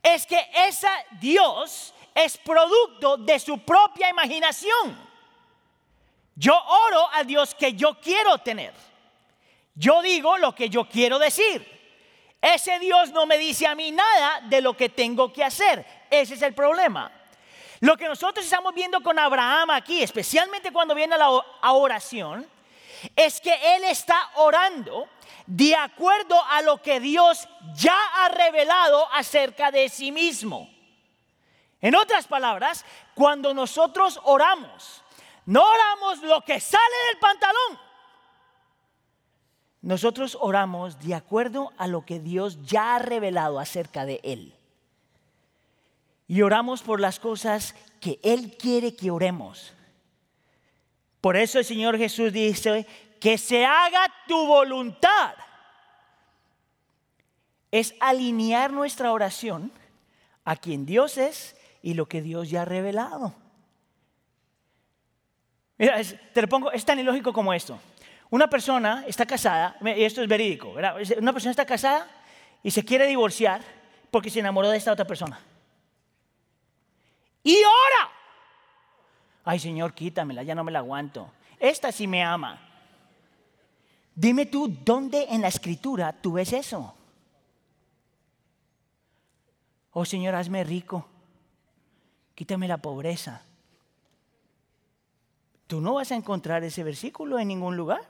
[0.01, 0.87] Es que ese
[1.19, 5.10] Dios es producto de su propia imaginación.
[6.41, 8.73] Yo oro al Dios que yo quiero tener.
[9.75, 11.63] Yo digo lo que yo quiero decir.
[12.41, 15.85] Ese Dios no me dice a mí nada de lo que tengo que hacer.
[16.09, 17.11] Ese es el problema.
[17.81, 21.29] Lo que nosotros estamos viendo con Abraham aquí, especialmente cuando viene a la
[21.73, 22.49] oración,
[23.15, 25.07] es que él está orando
[25.45, 30.67] de acuerdo a lo que Dios ya ha revelado acerca de sí mismo.
[31.81, 35.00] En otras palabras, cuando nosotros oramos,
[35.45, 37.79] no oramos lo que sale del pantalón.
[39.81, 44.55] Nosotros oramos de acuerdo a lo que Dios ya ha revelado acerca de Él.
[46.27, 49.73] Y oramos por las cosas que Él quiere que oremos.
[51.19, 52.87] Por eso el Señor Jesús dice,
[53.21, 55.35] que se haga tu voluntad.
[57.69, 59.71] Es alinear nuestra oración
[60.43, 63.35] a quien Dios es y lo que Dios ya ha revelado.
[65.81, 67.79] Mira, te lo pongo, es tan ilógico como esto.
[68.29, 70.97] Una persona está casada, y esto es verídico, ¿verdad?
[71.17, 72.07] Una persona está casada
[72.61, 73.63] y se quiere divorciar
[74.11, 75.39] porque se enamoró de esta otra persona.
[77.41, 78.11] Y ora.
[79.43, 81.33] Ay, Señor, quítamela, ya no me la aguanto.
[81.59, 82.61] Esta sí me ama.
[84.13, 86.93] Dime tú, ¿dónde en la escritura tú ves eso?
[89.93, 91.07] Oh Señor, hazme rico.
[92.35, 93.41] Quítame la pobreza.
[95.71, 98.01] Tú no vas a encontrar ese versículo en ningún lugar.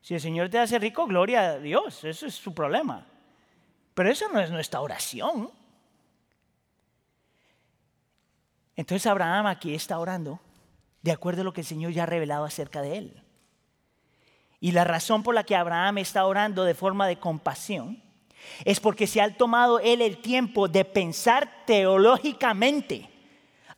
[0.00, 3.06] Si el Señor te hace rico, gloria a Dios, eso es su problema.
[3.92, 5.50] Pero eso no es nuestra oración.
[8.76, 10.40] Entonces Abraham aquí está orando
[11.02, 13.22] de acuerdo a lo que el Señor ya ha revelado acerca de él.
[14.58, 18.02] Y la razón por la que Abraham está orando de forma de compasión
[18.64, 23.13] es porque se ha tomado él el tiempo de pensar teológicamente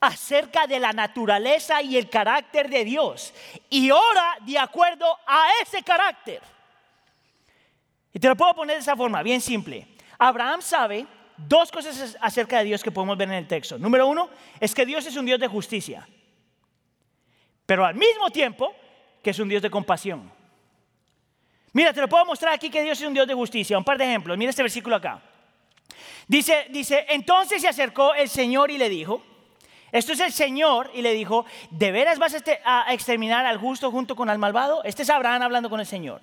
[0.00, 3.32] acerca de la naturaleza y el carácter de Dios
[3.70, 6.42] y ora de acuerdo a ese carácter.
[8.12, 9.86] Y te lo puedo poner de esa forma, bien simple.
[10.18, 11.06] Abraham sabe
[11.36, 13.78] dos cosas acerca de Dios que podemos ver en el texto.
[13.78, 16.08] Número uno es que Dios es un Dios de justicia,
[17.66, 18.74] pero al mismo tiempo
[19.22, 20.30] que es un Dios de compasión.
[21.72, 23.76] Mira, te lo puedo mostrar aquí que Dios es un Dios de justicia.
[23.76, 24.38] Un par de ejemplos.
[24.38, 25.20] Mira este versículo acá.
[26.26, 29.22] Dice, dice, entonces se acercó el Señor y le dijo,
[29.96, 33.90] esto es el Señor y le dijo, ¿de veras vas este, a exterminar al justo
[33.90, 34.82] junto con al malvado?
[34.84, 36.20] Este es Abraham hablando con el Señor.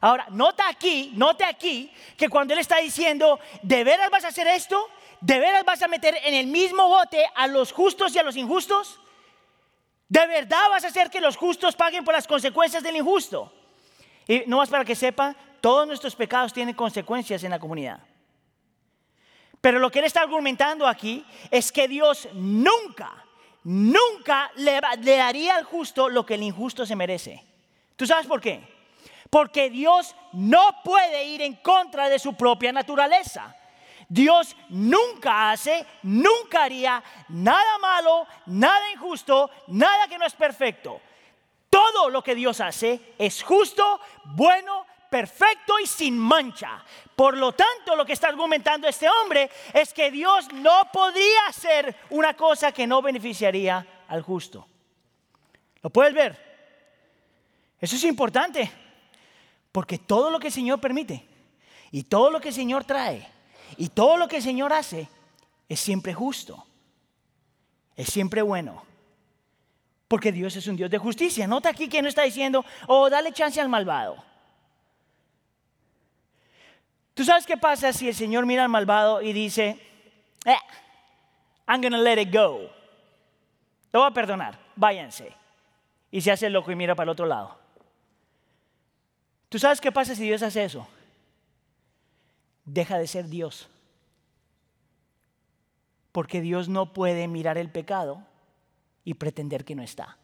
[0.00, 4.46] Ahora, nota aquí, note aquí que cuando él está diciendo, ¿de veras vas a hacer
[4.46, 4.88] esto?
[5.20, 8.36] ¿De veras vas a meter en el mismo bote a los justos y a los
[8.36, 9.00] injustos?
[10.08, 13.52] ¿De verdad vas a hacer que los justos paguen por las consecuencias del injusto?
[14.28, 18.00] Y no más para que sepa, todos nuestros pecados tienen consecuencias en la comunidad.
[19.66, 23.12] Pero lo que él está argumentando aquí es que Dios nunca,
[23.64, 27.44] nunca le, daría al justo lo que el injusto se merece.
[27.96, 28.60] ¿Tú sabes por qué?
[29.28, 33.56] Porque Dios no puede ir en contra de su propia naturaleza.
[34.08, 41.00] Dios nunca hace, nunca haría nada malo, nada injusto, nada que no es perfecto.
[41.68, 46.84] Todo lo que Dios hace es justo, bueno, perfecto y sin mancha.
[47.14, 51.96] Por lo tanto, lo que está argumentando este hombre es que Dios no podría hacer
[52.10, 54.66] una cosa que no beneficiaría al justo.
[55.80, 56.36] ¿Lo puedes ver?
[57.80, 58.70] Eso es importante,
[59.72, 61.26] porque todo lo que el Señor permite
[61.92, 63.26] y todo lo que el Señor trae
[63.78, 65.08] y todo lo que el Señor hace
[65.66, 66.66] es siempre justo,
[67.96, 68.82] es siempre bueno.
[70.08, 71.46] Porque Dios es un Dios de justicia.
[71.46, 74.35] Nota aquí que no está diciendo, oh, dale chance al malvado.
[77.16, 79.80] ¿Tú sabes qué pasa si el Señor mira al malvado y dice,
[80.44, 80.58] eh,
[81.66, 82.70] I'm gonna let it go?
[83.90, 85.32] Lo voy a perdonar, váyanse.
[86.10, 87.56] Y se hace loco y mira para el otro lado.
[89.48, 90.86] ¿Tú sabes qué pasa si Dios hace eso?
[92.66, 93.66] Deja de ser Dios.
[96.12, 98.22] Porque Dios no puede mirar el pecado
[99.04, 100.18] y pretender que no está.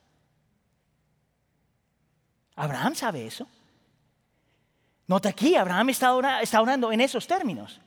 [2.54, 3.48] Abraham sabe eso.
[5.06, 7.80] Nota aquí, Abraham está, orando, en esos términos.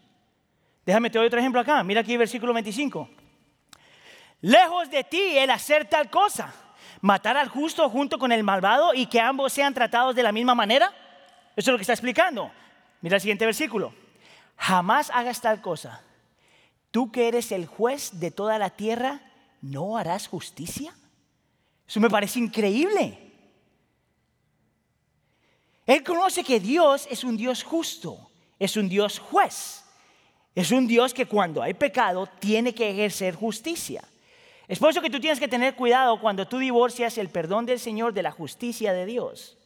[0.85, 1.83] Déjame te doy otro ejemplo acá.
[1.83, 3.09] Mira aquí versículo 25.
[4.41, 6.53] Lejos de ti el hacer tal cosa,
[7.01, 10.53] matar al justo junto con el malvado y que ambos sean tratados de la misma
[10.53, 10.93] manera.
[11.55, 12.51] Eso es lo que está explicando.
[13.01, 13.93] Mira el siguiente versículo.
[14.57, 16.01] Jamás hagas tal cosa.
[16.91, 19.21] Tú que eres el juez de toda la tierra,
[19.61, 20.93] ¿no harás justicia?
[21.87, 23.24] Eso me parece increíble.
[25.85, 29.83] Él conoce que Dios es un Dios justo, es un Dios juez,
[30.55, 34.03] es un Dios que cuando hay pecado tiene que ejercer justicia.
[34.67, 37.79] Es por eso que tú tienes que tener cuidado cuando tú divorcias el perdón del
[37.79, 39.57] Señor de la justicia de Dios.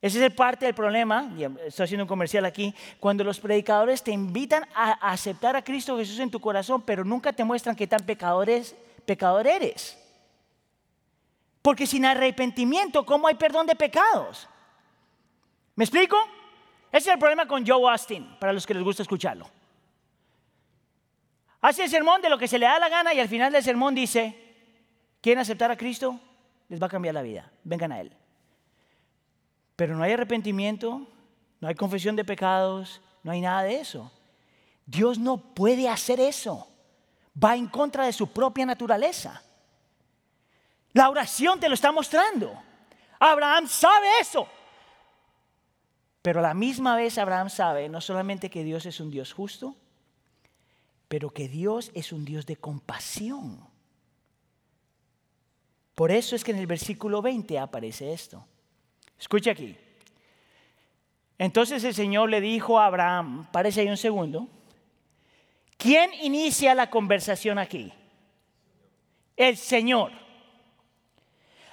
[0.00, 1.32] Ese es parte del problema,
[1.66, 6.18] estoy haciendo un comercial aquí, cuando los predicadores te invitan a aceptar a Cristo Jesús
[6.18, 9.98] en tu corazón, pero nunca te muestran qué tan pecadores, pecador eres.
[11.62, 14.46] Porque sin arrepentimiento, ¿cómo hay perdón de pecados?
[15.76, 16.16] ¿Me explico?
[16.92, 19.48] Ese es el problema con Joe Austin, para los que les gusta escucharlo.
[21.60, 23.62] Hace el sermón de lo que se le da la gana y al final del
[23.62, 24.36] sermón dice,
[25.20, 26.20] ¿quieren aceptar a Cristo?
[26.68, 28.14] Les va a cambiar la vida, vengan a Él.
[29.74, 31.08] Pero no hay arrepentimiento,
[31.60, 34.12] no hay confesión de pecados, no hay nada de eso.
[34.86, 36.68] Dios no puede hacer eso.
[37.42, 39.42] Va en contra de su propia naturaleza.
[40.92, 42.54] La oración te lo está mostrando.
[43.18, 44.46] Abraham sabe eso.
[46.24, 49.76] Pero a la misma vez Abraham sabe no solamente que Dios es un Dios justo,
[51.06, 53.60] pero que Dios es un Dios de compasión.
[55.94, 58.42] Por eso es que en el versículo 20 aparece esto.
[59.18, 59.76] Escucha aquí.
[61.36, 64.48] Entonces el Señor le dijo a Abraham, parece ahí un segundo,
[65.76, 67.92] ¿quién inicia la conversación aquí?
[69.36, 70.10] El Señor.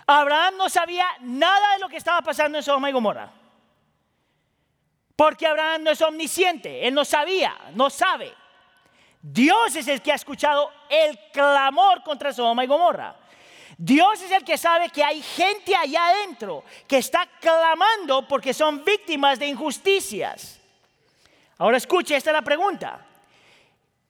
[0.05, 3.40] Abraham no sabía nada de lo que estaba pasando en Sodoma y Gomorra.
[5.15, 8.33] Porque Abraham no es omnisciente, él no sabía, no sabe.
[9.21, 13.15] Dios es el que ha escuchado el clamor contra Sodoma y Gomorra.
[13.77, 18.83] Dios es el que sabe que hay gente allá adentro que está clamando porque son
[18.83, 20.59] víctimas de injusticias.
[21.57, 23.05] Ahora escuche, esta es la pregunta.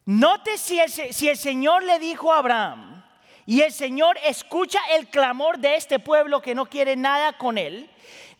[0.06, 3.04] Note si el, si el Señor le dijo a Abraham
[3.46, 7.90] y el Señor escucha el clamor de este pueblo que no quiere nada con él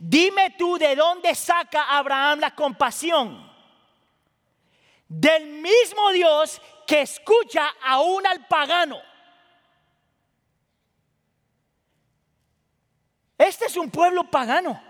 [0.04, 3.48] Dime tú de dónde saca Abraham la compasión.
[5.08, 8.98] Del mismo Dios que escucha aún al pagano.
[13.38, 14.82] Este es un pueblo pagano.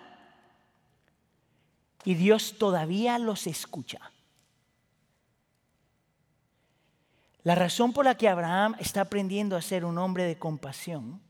[2.06, 4.00] Y Dios todavía los escucha.
[7.44, 11.22] La razón por la que Abraham está aprendiendo a ser un hombre de compasión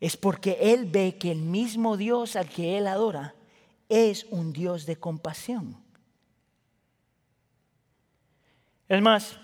[0.00, 3.34] es porque él ve que el mismo Dios al que él adora
[3.88, 5.76] es un Dios de compasión.
[8.88, 9.38] Es más,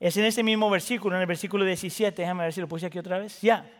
[0.00, 2.98] es en este mismo versículo, en el versículo 17, déjame ver si lo puse aquí
[2.98, 3.40] otra vez.
[3.40, 3.70] Ya.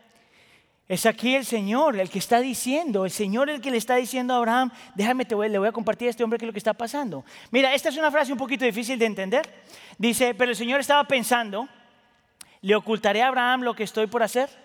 [0.87, 4.35] Es aquí el Señor el que está diciendo, el Señor el que le está diciendo
[4.35, 6.59] a Abraham, déjame, te le voy a compartir a este hombre qué es lo que
[6.59, 7.25] está pasando.
[7.49, 9.49] Mira, esta es una frase un poquito difícil de entender.
[9.97, 11.67] Dice, pero el Señor estaba pensando,
[12.61, 14.64] ¿le ocultaré a Abraham lo que estoy por hacer?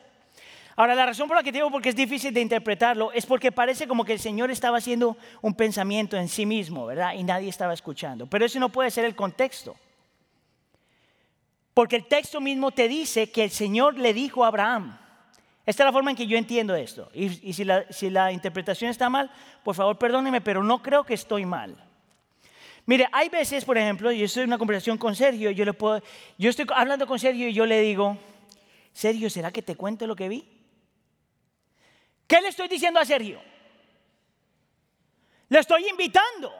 [0.76, 3.86] Ahora, la razón por la que digo porque es difícil de interpretarlo es porque parece
[3.86, 7.14] como que el Señor estaba haciendo un pensamiento en sí mismo, ¿verdad?
[7.14, 8.26] Y nadie estaba escuchando.
[8.26, 9.76] Pero ese no puede ser el contexto.
[11.74, 14.98] Porque el texto mismo te dice que el Señor le dijo a Abraham.
[15.66, 17.10] Esta es la forma en que yo entiendo esto.
[17.14, 19.30] Y, si, la, si, la, interpretación está mal,
[19.62, 21.76] por favor perdóneme, pero no creo que estoy mal.
[22.86, 26.02] Mire, hay veces, por ejemplo, yo estoy en una conversación con Sergio, yo, le puedo,
[26.38, 28.16] yo estoy hablando con Sergio y yo le digo,
[28.92, 30.59] Sergio, ¿será que te cuento lo que vi?
[32.30, 33.42] ¿Qué le estoy diciendo a Sergio?
[35.48, 36.54] Le estoy invitando.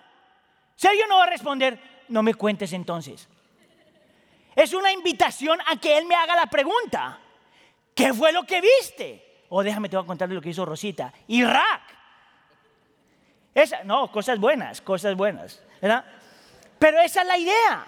[0.74, 3.28] Sergio no va a responder, no me cuentes entonces.
[4.56, 7.20] Es una invitación a que él me haga la pregunta.
[7.94, 9.44] ¿Qué fue lo que viste?
[9.48, 11.12] O déjame, te voy a contar lo que hizo Rosita.
[11.28, 11.82] Irak.
[13.54, 15.62] Esa, no, cosas buenas, cosas buenas.
[16.80, 17.86] Pero esa es la idea.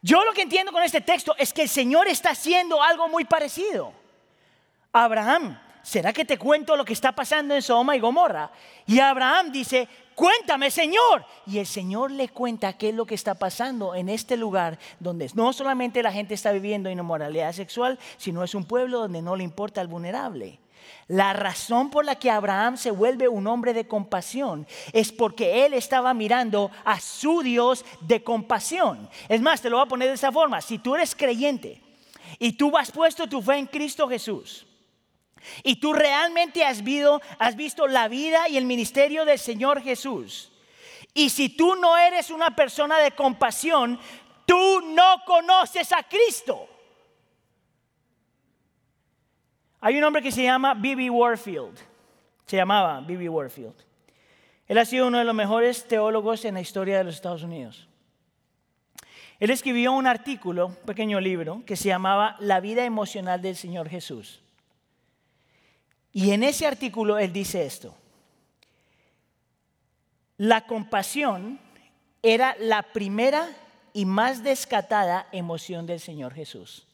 [0.00, 3.26] Yo lo que entiendo con este texto es que el Señor está haciendo algo muy
[3.26, 3.92] parecido.
[4.94, 8.50] Abraham ¿será que te cuento lo que está pasando en Sodoma y Gomorra?
[8.86, 11.24] Y Abraham dice, cuéntame Señor.
[11.46, 15.30] Y el Señor le cuenta qué es lo que está pasando en este lugar donde
[15.34, 19.44] no solamente la gente está viviendo inmoralidad sexual, sino es un pueblo donde no le
[19.44, 20.58] importa al vulnerable.
[21.06, 25.72] La razón por la que Abraham se vuelve un hombre de compasión es porque él
[25.72, 29.08] estaba mirando a su Dios de compasión.
[29.28, 30.60] Es más, te lo voy a poner de esa forma.
[30.60, 31.80] Si tú eres creyente
[32.40, 34.66] y tú has puesto tu fe en Cristo Jesús,
[35.62, 37.20] y tú realmente has visto,
[37.88, 40.52] la vida y el ministerio del Señor Jesús,
[41.14, 43.98] y si tú no eres una persona de compasión,
[44.44, 46.68] tú no conoces a Cristo.
[49.80, 51.08] Hay un hombre que se llama B.B.
[51.08, 51.78] Warfield.
[52.44, 53.28] Se llamaba B.B.
[53.28, 53.74] Warfield.
[54.68, 57.88] Él ha sido uno de los mejores teólogos en la historia de los Estados Unidos.
[59.38, 63.88] Él escribió un artículo, un pequeño libro, que se llamaba La vida emocional del Señor
[63.88, 64.42] Jesús.
[66.16, 67.94] Y en ese artículo él dice esto.
[70.38, 71.60] La compasión
[72.22, 73.46] era la primera
[73.92, 76.86] y más descatada emoción del Señor Jesús.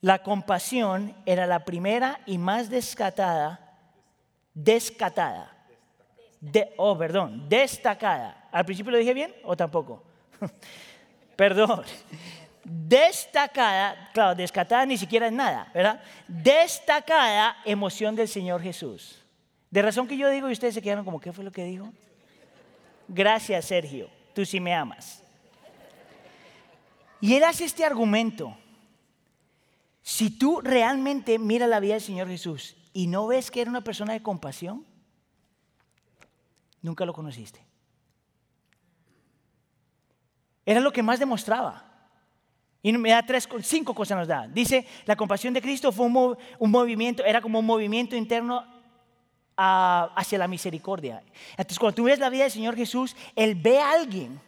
[0.00, 3.76] La compasión era la primera y más descatada,
[4.54, 5.54] descatada.
[6.40, 8.48] De, oh, perdón, destacada.
[8.50, 10.02] ¿Al principio lo dije bien o tampoco?
[11.36, 11.84] perdón.
[12.68, 16.02] Destacada, claro, descatada ni siquiera es nada, ¿verdad?
[16.26, 19.22] Destacada emoción del Señor Jesús.
[19.70, 21.92] De razón que yo digo y ustedes se quedaron como, ¿qué fue lo que dijo?
[23.06, 25.22] Gracias, Sergio, tú sí me amas.
[27.20, 28.58] Y él hace este argumento
[30.02, 33.82] si tú realmente miras la vida del Señor Jesús y no ves que era una
[33.82, 34.84] persona de compasión,
[36.82, 37.64] nunca lo conociste.
[40.64, 41.85] Era lo que más demostraba.
[42.86, 44.46] Y me da tres, cinco cosas nos da.
[44.46, 48.64] Dice, la compasión de Cristo fue un, movimiento, era como un movimiento interno
[49.56, 51.20] hacia la misericordia.
[51.56, 54.40] Entonces, cuando tú ves la vida del Señor Jesús, Él ve a alguien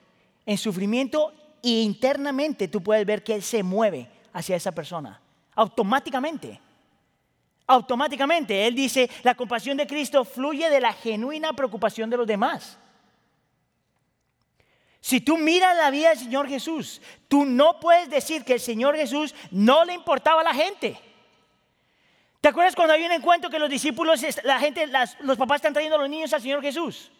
[0.47, 1.33] en sufrimiento
[1.65, 5.21] e internamente tú puedes ver que Él se mueve hacia esa persona
[5.57, 6.61] automáticamente.
[7.67, 8.69] Automáticamente.
[8.69, 12.79] Él dice, la compasión de Cristo fluye de la genuina preocupación de los demás.
[15.09, 18.95] Si tú miras la vida del Señor Jesús, tú no puedes decir que el Señor
[18.95, 21.01] Jesús no le importaba a la gente.
[22.43, 24.87] ¿Te acuerdas cuando hay un encuentro que los discípulos, la gente,
[25.21, 27.11] los papás están trayendo a los niños al Señor Jesús?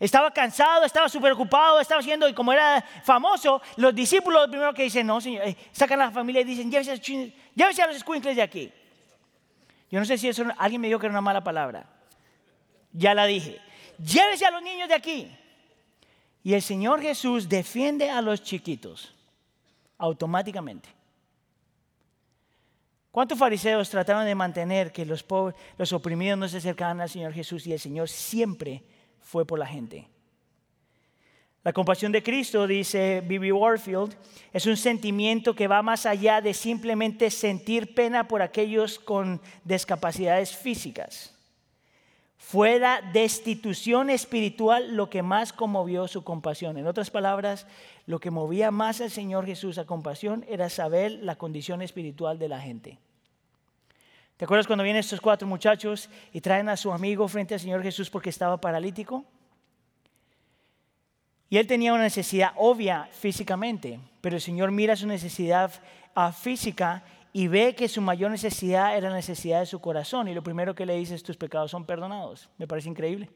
[0.00, 4.72] Estaba cansado, estaba súper ocupado, estaba haciendo, y como era famoso, los discípulos lo primero
[4.72, 8.34] que dicen, no, señor, eh, sacan a la familia y dicen, llévese a, los escuincles
[8.34, 8.72] de aquí.
[9.90, 11.84] Yo no sé si eso, alguien me dijo que era una mala palabra.
[12.92, 13.60] Ya la dije.
[13.98, 15.30] Llévese a los niños de aquí.
[16.46, 19.12] Y el Señor Jesús defiende a los chiquitos
[19.98, 20.88] automáticamente.
[23.10, 27.32] ¿Cuántos fariseos trataron de mantener que los pobres, los oprimidos no se acercaban al Señor
[27.32, 28.84] Jesús y el Señor siempre
[29.20, 30.06] fue por la gente.
[31.64, 34.16] La compasión de Cristo, dice Bibi Warfield,
[34.52, 40.56] es un sentimiento que va más allá de simplemente sentir pena por aquellos con discapacidades
[40.56, 41.35] físicas.
[42.48, 46.78] Fue la destitución espiritual lo que más conmovió su compasión.
[46.78, 47.66] En otras palabras,
[48.06, 52.48] lo que movía más al Señor Jesús a compasión era saber la condición espiritual de
[52.48, 52.98] la gente.
[54.36, 57.82] ¿Te acuerdas cuando vienen estos cuatro muchachos y traen a su amigo frente al Señor
[57.82, 59.24] Jesús porque estaba paralítico?
[61.50, 65.72] Y él tenía una necesidad obvia físicamente, pero el Señor mira su necesidad
[66.14, 67.02] ah, física
[67.36, 70.26] y ve que su mayor necesidad era la necesidad de su corazón.
[70.26, 72.48] Y lo primero que le dice es, tus pecados son perdonados.
[72.56, 73.28] Me parece increíble.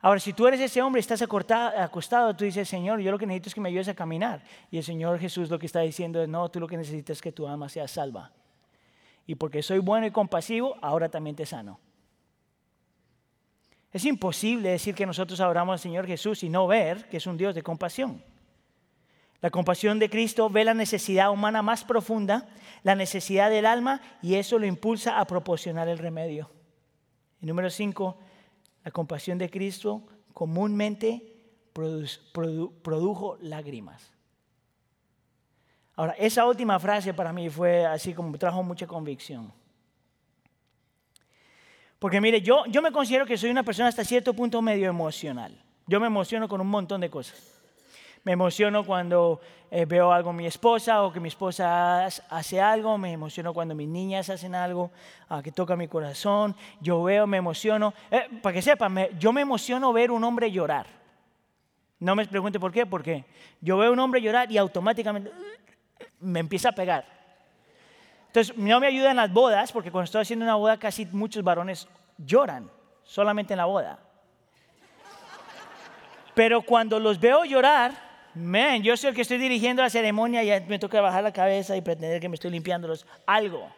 [0.00, 3.26] Ahora, si tú eres ese hombre y estás acostado, tú dices, Señor, yo lo que
[3.26, 4.42] necesito es que me ayudes a caminar.
[4.72, 7.22] Y el Señor Jesús lo que está diciendo es, no, tú lo que necesitas es
[7.22, 8.32] que tu alma sea salva
[9.24, 11.78] y porque soy bueno y compasivo, ahora también te sano.
[13.92, 17.36] Es imposible decir que nosotros adoramos al Señor Jesús y no ver que es un
[17.36, 18.20] Dios de compasión.
[19.44, 22.48] La compasión de Cristo ve la necesidad humana más profunda,
[22.82, 26.50] la necesidad del alma, y eso lo impulsa a proporcionar el remedio.
[27.42, 28.16] Y número cinco,
[28.84, 34.14] la compasión de Cristo comúnmente produjo lágrimas.
[35.94, 39.52] Ahora, esa última frase para mí fue así como trajo mucha convicción.
[41.98, 45.62] Porque mire, yo, yo me considero que soy una persona hasta cierto punto medio emocional.
[45.86, 47.53] Yo me emociono con un montón de cosas.
[48.24, 49.38] Me emociono cuando
[49.70, 52.96] eh, veo algo mi esposa o que mi esposa hace algo.
[52.96, 54.90] Me emociono cuando mis niñas hacen algo
[55.28, 56.56] ah, que toca mi corazón.
[56.80, 57.92] Yo veo, me emociono.
[58.10, 60.86] Eh, para que sepan, yo me emociono ver un hombre llorar.
[62.00, 63.26] No me pregunte por qué, porque
[63.60, 65.30] yo veo un hombre llorar y automáticamente
[66.20, 67.04] me empieza a pegar.
[68.28, 71.44] Entonces, no me ayuda en las bodas, porque cuando estoy haciendo una boda casi muchos
[71.44, 72.70] varones lloran.
[73.04, 73.98] solamente en la boda.
[76.34, 80.66] Pero cuando los veo llorar, man, yo soy el que estoy dirigiendo la ceremonia y
[80.66, 83.06] me toca bajar la cabeza y pretender que me estoy limpiándolos.
[83.26, 83.68] Algo.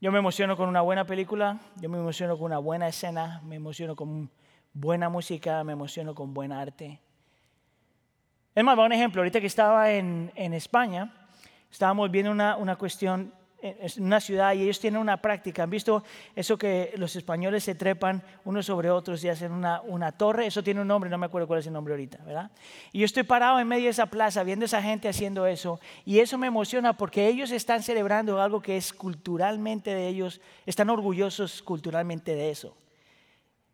[0.00, 3.56] Yo me emociono con una buena película, yo me emociono con una buena escena, me
[3.56, 4.30] emociono con
[4.72, 7.00] buena música, me emociono con buen arte.
[8.54, 11.12] Es más, un ejemplo, ahorita que estaba en, en España,
[11.70, 15.64] estábamos viendo una, una cuestión en una ciudad y ellos tienen una práctica.
[15.64, 16.04] ¿Han visto
[16.36, 20.46] eso que los españoles se trepan unos sobre otros y hacen una, una, torre?
[20.46, 22.50] Eso tiene un nombre, no me acuerdo cuál es el nombre ahorita, ¿verdad?
[22.92, 25.80] Y yo estoy parado en medio de esa plaza viendo a esa gente haciendo eso
[26.04, 30.88] y eso me emociona porque ellos están celebrando algo que es culturalmente de ellos, están
[30.90, 32.76] orgullosos culturalmente de eso.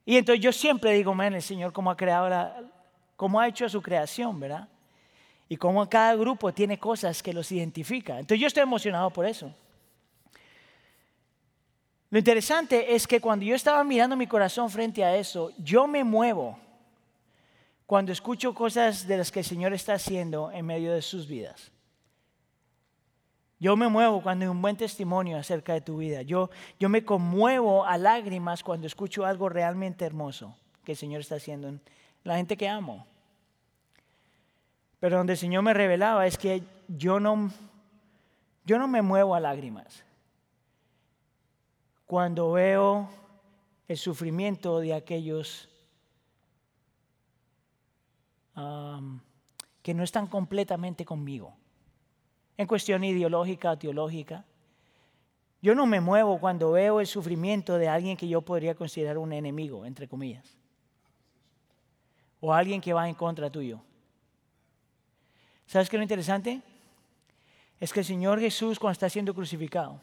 [0.07, 2.57] Y entonces yo siempre digo, man, el Señor cómo ha creado, la,
[3.16, 4.68] cómo ha hecho su creación, ¿verdad?
[5.49, 8.14] Y cómo cada grupo tiene cosas que los identifica.
[8.18, 9.55] Entonces yo estoy emocionado por eso.
[12.15, 16.05] Lo interesante es que cuando yo estaba mirando mi corazón frente a eso, yo me
[16.05, 16.57] muevo
[17.87, 21.73] cuando escucho cosas de las que el Señor está haciendo en medio de sus vidas.
[23.59, 26.23] Yo me muevo cuando hay un buen testimonio acerca de tu vida.
[26.23, 31.35] Yo, yo me conmuevo a lágrimas cuando escucho algo realmente hermoso que el Señor está
[31.35, 31.81] haciendo en
[32.23, 33.09] la gente que amo.
[35.01, 37.51] Pero donde el Señor me revelaba es que yo no,
[38.65, 40.05] yo no me muevo a lágrimas
[42.07, 43.09] cuando veo
[43.89, 45.69] el sufrimiento de aquellos
[49.83, 51.57] que no están completamente conmigo,
[52.57, 54.45] en cuestión ideológica teológica.
[55.61, 59.33] Yo no me muevo cuando veo el sufrimiento de alguien que yo podría considerar un
[59.33, 60.57] enemigo, entre comillas,
[62.41, 63.81] o alguien que va en contra tuyo.
[65.67, 66.63] ¿Sabes qué es lo interesante?
[67.81, 70.01] Es que el Señor Jesús, cuando está siendo crucificado,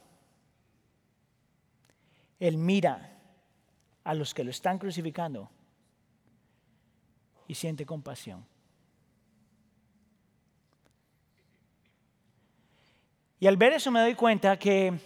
[2.41, 3.19] él mira
[4.03, 5.47] a los que lo están crucificando
[7.47, 8.43] y siente compasión.
[13.39, 14.99] Y al ver eso me doy cuenta que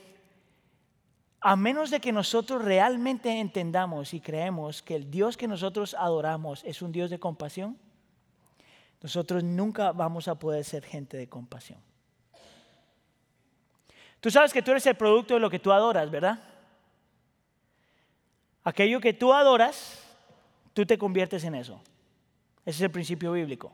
[1.41, 6.63] a menos de que nosotros realmente entendamos y creemos que el Dios que nosotros adoramos
[6.63, 7.77] es un Dios de compasión,
[9.01, 11.79] nosotros nunca vamos a poder ser gente de compasión.
[14.21, 16.54] Tú sabes que tú eres el producto de lo que tú adoras, ¿verdad?
[18.65, 20.03] Aquello que tú adoras,
[20.73, 21.81] tú te conviertes en eso.
[22.65, 23.71] Ese es el principio bíblico.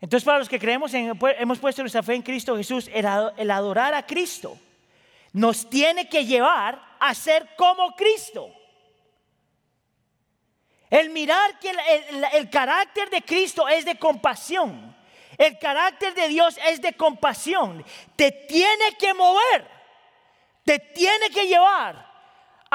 [0.00, 3.94] Entonces, para los que creemos en, hemos puesto nuestra fe en Cristo Jesús, el adorar
[3.94, 4.58] a Cristo
[5.32, 8.52] nos tiene que llevar a ser como Cristo.
[10.90, 11.72] El mirar que
[12.34, 14.96] el, carácter de Cristo es de compasión.
[15.38, 17.84] El carácter de Dios es de compasión.
[18.16, 19.66] Te tiene que mover.
[20.64, 22.13] Te tiene que llevar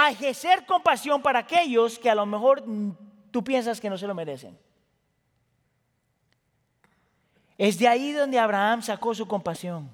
[0.05, 2.63] a ejercer compasión para aquellos que a lo mejor
[3.31, 4.57] tú piensas que no se lo merecen.
[7.57, 9.89] Es de ahí donde Abraham sacó su compasión,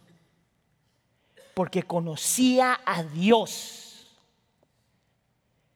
[1.55, 4.15] porque conocía a Dios.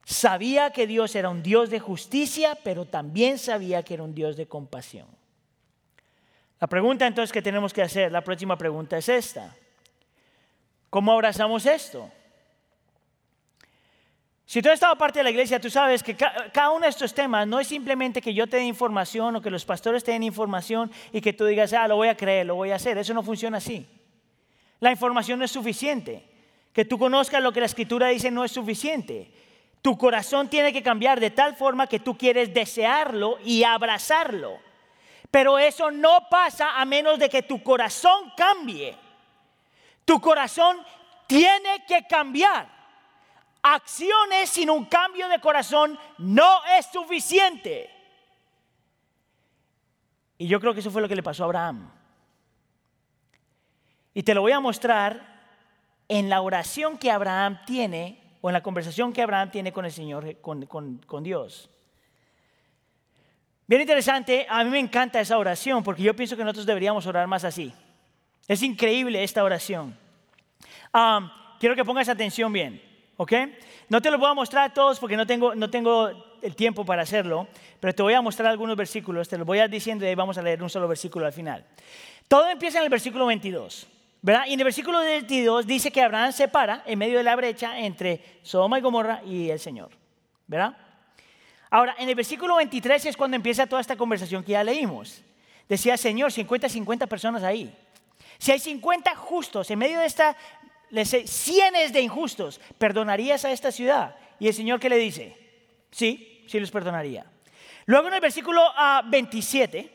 [0.05, 4.37] Sabía que Dios era un Dios de justicia, pero también sabía que era un Dios
[4.37, 5.07] de compasión.
[6.59, 9.55] La pregunta entonces que tenemos que hacer, la próxima pregunta es esta.
[10.91, 12.11] ¿Cómo abrazamos esto?
[14.49, 17.13] Si tú has estado parte de la iglesia, tú sabes que cada uno de estos
[17.13, 20.23] temas no es simplemente que yo te dé información o que los pastores te den
[20.23, 22.97] información y que tú digas, ah, lo voy a creer, lo voy a hacer.
[22.97, 23.87] Eso no funciona así.
[24.79, 26.27] La información no es suficiente.
[26.73, 29.31] Que tú conozcas lo que la escritura dice no es suficiente.
[29.83, 34.57] Tu corazón tiene que cambiar de tal forma que tú quieres desearlo y abrazarlo.
[35.29, 38.97] Pero eso no pasa a menos de que tu corazón cambie.
[40.05, 40.79] Tu corazón
[41.27, 42.78] tiene que cambiar
[43.61, 47.89] acciones sin un cambio de corazón no es suficiente.
[50.37, 51.91] Y yo creo que eso fue lo que le pasó a Abraham.
[54.13, 55.39] Y te lo voy a mostrar
[56.07, 59.91] en la oración que Abraham tiene o en la conversación que Abraham tiene con el
[59.91, 61.69] Señor, con, con Dios.
[63.67, 67.27] Bien interesante, a mí me encanta esa oración porque yo pienso que nosotros deberíamos orar
[67.27, 67.71] más así.
[68.47, 69.95] Es increíble esta oración.
[70.91, 72.88] Ah, quiero que pongas atención bien.
[73.19, 73.33] ¿Ok?
[73.89, 76.09] No te lo voy a mostrar a todos porque no tengo, no tengo
[76.41, 77.49] el tiempo para hacerlo,
[77.81, 80.37] pero te voy a mostrar algunos versículos, te los voy a ir diciendo y vamos
[80.37, 81.65] a leer un solo versículo al final.
[82.29, 83.87] Todo empieza en el versículo 22,
[84.21, 84.45] ¿verdad?
[84.47, 87.77] Y en el versículo 22 dice que Abraham se para en medio de la brecha
[87.77, 89.89] entre Sodoma y Gomorra y el Señor,
[90.47, 90.77] ¿verdad?
[91.69, 95.21] Ahora, en el versículo 23 es cuando empieza toda esta conversación que ya leímos.
[95.67, 97.75] Decía, Señor, 50, 50 personas ahí.
[98.39, 100.37] Si hay 50 justos en medio de esta
[100.91, 104.15] les cienes de injustos, ¿perdonarías a esta ciudad?
[104.39, 105.35] Y el Señor, ¿qué le dice?
[105.91, 107.25] Sí, sí los perdonaría.
[107.85, 108.63] Luego en el versículo
[109.05, 109.91] 27,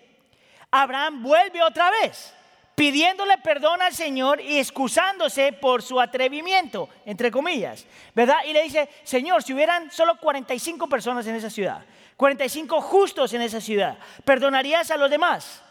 [0.70, 2.34] ah, Abraham vuelve otra vez
[2.74, 8.38] pidiéndole perdón al Señor y excusándose por su atrevimiento, entre comillas, ¿verdad?
[8.47, 11.84] Y le dice, Señor, si hubieran solo 45 personas en esa ciudad,
[12.16, 15.62] 45 justos en esa ciudad, ¿perdonarías a los demás?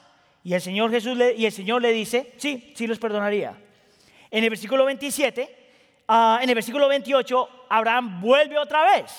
[0.44, 3.58] Y el Señor Jesús le, y el Señor le dice, sí, sí los perdonaría.
[4.34, 5.58] En el versículo 27,
[6.08, 9.14] ah, en el versículo 28, Abraham vuelve otra vez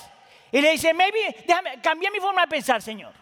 [0.51, 3.13] y le dice, maybe, déjame, cambia mi forma de pensar, Señor.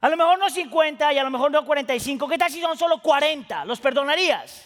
[0.00, 2.28] A lo mejor no 50 y a lo mejor no 45.
[2.28, 3.64] ¿Qué tal si son solo 40?
[3.64, 4.64] ¿Los perdonarías?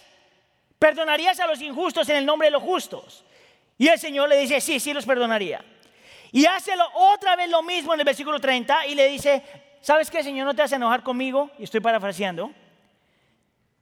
[0.79, 3.25] ¿Perdonarías a los injustos en el nombre de los justos?
[3.79, 5.65] Y el Señor le dice, sí, sí los perdonaría.
[6.33, 9.43] Y hace otra vez lo mismo en el versículo 30 y le dice,
[9.81, 10.45] ¿sabes qué, Señor?
[10.45, 11.51] No te vas a enojar conmigo.
[11.59, 12.53] Y estoy parafraseando.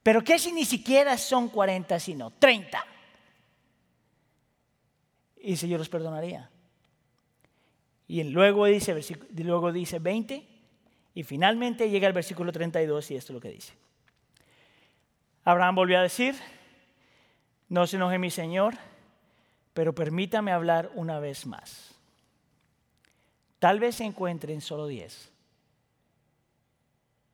[0.05, 2.85] Pero ¿qué si ni siquiera son 40, sino 30?
[5.37, 6.47] Y dice, yo los perdonaría.
[8.07, 8.95] Y luego dice,
[9.37, 10.47] luego dice 20
[11.15, 13.73] y finalmente llega el versículo 32 y esto es lo que dice.
[15.43, 16.35] Abraham volvió a decir,
[17.69, 18.75] no se enoje mi Señor,
[19.73, 21.95] pero permítame hablar una vez más.
[23.57, 25.31] Tal vez se encuentren solo 10.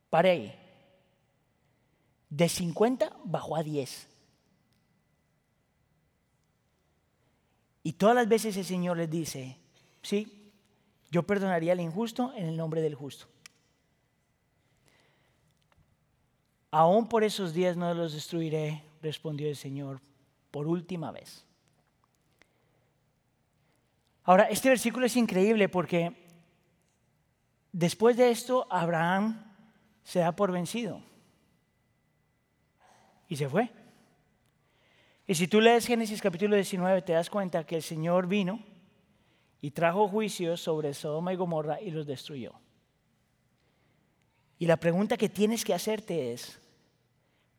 [0.10, 0.61] Pare ahí.
[2.32, 4.08] De 50 bajó a 10.
[7.84, 9.58] Y todas las veces el Señor les dice,
[10.02, 10.54] sí,
[11.12, 13.28] yo perdonaría al injusto en el nombre del justo.
[16.72, 20.00] Aún por esos días no los destruiré, respondió el Señor
[20.52, 21.44] por última vez.
[24.24, 26.16] Ahora, este versículo es increíble porque
[27.74, 29.54] después de esto Abraham
[30.06, 31.11] se da por vencido
[33.32, 33.70] y se fue.
[35.26, 38.60] Y si tú lees Génesis capítulo 19, te das cuenta que el Señor vino
[39.62, 42.52] y trajo juicio sobre Sodoma y Gomorra y los destruyó.
[44.60, 46.60] Y la pregunta que tienes que hacerte es,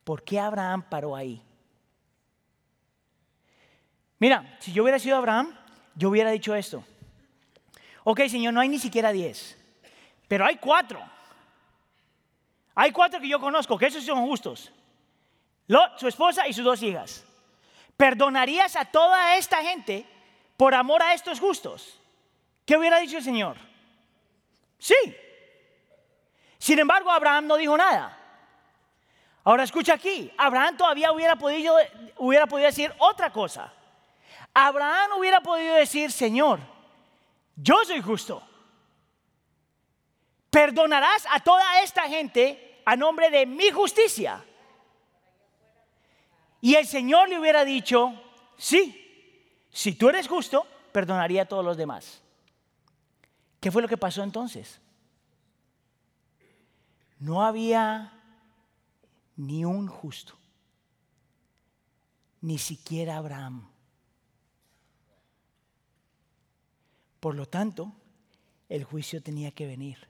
[0.04, 1.42] ¿por qué Abraham paró ahí?
[4.18, 5.56] Mira, si yo hubiera sido Abraham,
[5.94, 6.84] yo hubiera dicho esto.
[8.04, 9.56] Ok, Señor, no hay ni siquiera diez,
[10.28, 11.00] pero hay cuatro.
[12.74, 14.70] Hay cuatro que yo conozco, que esos son justos.
[15.96, 17.24] Su esposa y sus dos hijas.
[17.96, 20.06] ¿Perdonarías a toda esta gente
[20.56, 21.98] por amor a estos justos?
[22.64, 23.56] ¿Qué hubiera dicho el Señor?
[24.78, 24.94] Sí.
[26.58, 28.18] Sin embargo, Abraham no dijo nada.
[29.44, 31.76] Ahora escucha aquí, Abraham todavía hubiera podido,
[32.16, 33.72] hubiera podido decir otra cosa.
[34.54, 36.60] Abraham hubiera podido decir, Señor,
[37.56, 38.42] yo soy justo.
[40.50, 44.44] Perdonarás a toda esta gente a nombre de mi justicia.
[46.62, 48.14] Y el Señor le hubiera dicho,
[48.56, 48.96] sí,
[49.72, 52.22] si tú eres justo, perdonaría a todos los demás.
[53.58, 54.80] ¿Qué fue lo que pasó entonces?
[57.18, 58.12] No había
[59.36, 60.34] ni un justo,
[62.40, 63.68] ni siquiera Abraham.
[67.18, 67.92] Por lo tanto,
[68.68, 70.08] el juicio tenía que venir.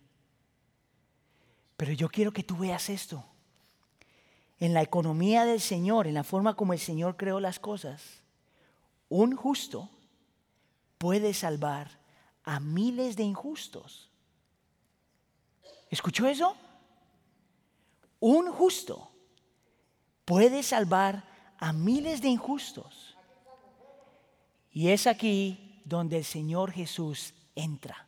[1.79, 3.32] Pero yo quiero que tú veas esto.
[4.63, 8.23] En la economía del Señor, en la forma como el Señor creó las cosas,
[9.09, 9.91] un justo
[10.99, 11.99] puede salvar
[12.45, 14.09] a miles de injustos.
[15.91, 16.57] ¿Escuchó eso?
[18.21, 19.11] Un justo
[20.25, 21.25] puede salvar
[21.59, 23.17] a miles de injustos.
[24.71, 28.07] Y es aquí donde el Señor Jesús entra.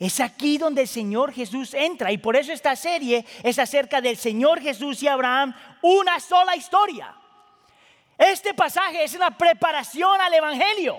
[0.00, 2.10] Es aquí donde el Señor Jesús entra.
[2.10, 7.14] Y por eso esta serie es acerca del Señor Jesús y Abraham, una sola historia.
[8.16, 10.98] Este pasaje es una preparación al Evangelio.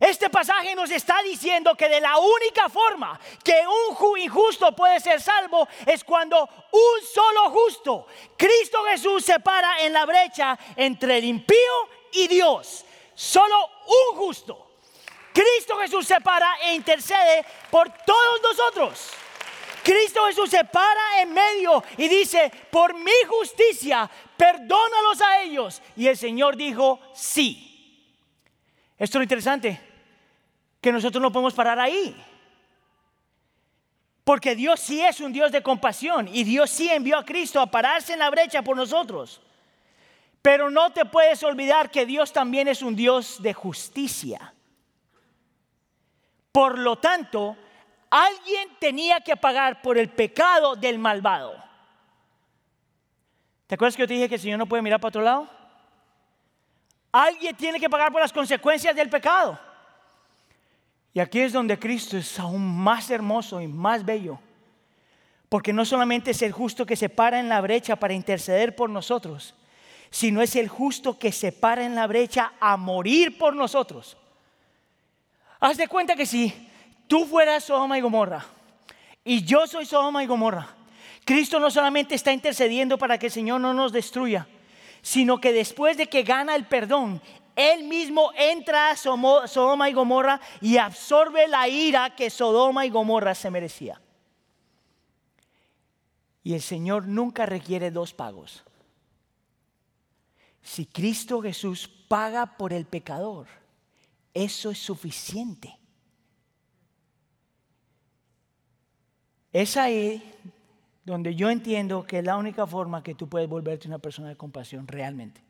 [0.00, 5.20] Este pasaje nos está diciendo que de la única forma que un injusto puede ser
[5.20, 8.06] salvo es cuando un solo justo,
[8.36, 11.56] Cristo Jesús, se para en la brecha entre el impío
[12.12, 12.84] y Dios.
[13.14, 13.56] Solo
[13.86, 14.67] un justo.
[15.38, 19.10] Cristo Jesús se para e intercede por todos nosotros.
[19.84, 25.80] Cristo Jesús se para en medio y dice, por mi justicia, perdónalos a ellos.
[25.94, 27.64] Y el Señor dijo, sí.
[28.98, 29.80] Esto es lo interesante
[30.80, 32.20] que nosotros no podemos parar ahí.
[34.24, 37.70] Porque Dios sí es un Dios de compasión y Dios sí envió a Cristo a
[37.70, 39.40] pararse en la brecha por nosotros.
[40.42, 44.52] Pero no te puedes olvidar que Dios también es un Dios de justicia.
[46.58, 47.56] Por lo tanto,
[48.10, 51.54] alguien tenía que pagar por el pecado del malvado.
[53.68, 55.48] ¿Te acuerdas que yo te dije que el Señor no puede mirar para otro lado?
[57.12, 59.56] Alguien tiene que pagar por las consecuencias del pecado.
[61.12, 64.40] Y aquí es donde Cristo es aún más hermoso y más bello.
[65.48, 68.90] Porque no solamente es el justo que se para en la brecha para interceder por
[68.90, 69.54] nosotros,
[70.10, 74.16] sino es el justo que se para en la brecha a morir por nosotros.
[75.60, 76.52] Haz de cuenta que si
[77.06, 78.44] tú fueras Sodoma y Gomorra
[79.24, 80.68] y yo soy Sodoma y Gomorra,
[81.24, 84.46] Cristo no solamente está intercediendo para que el Señor no nos destruya,
[85.02, 87.20] sino que después de que gana el perdón,
[87.54, 93.34] Él mismo entra a Sodoma y Gomorra y absorbe la ira que Sodoma y Gomorra
[93.34, 94.00] se merecía.
[96.42, 98.64] Y el Señor nunca requiere dos pagos.
[100.62, 103.48] Si Cristo Jesús paga por el pecador,
[104.34, 105.78] eso es suficiente.
[109.52, 110.22] Es ahí
[111.04, 114.36] donde yo entiendo que es la única forma que tú puedes volverte una persona de
[114.36, 115.42] compasión realmente.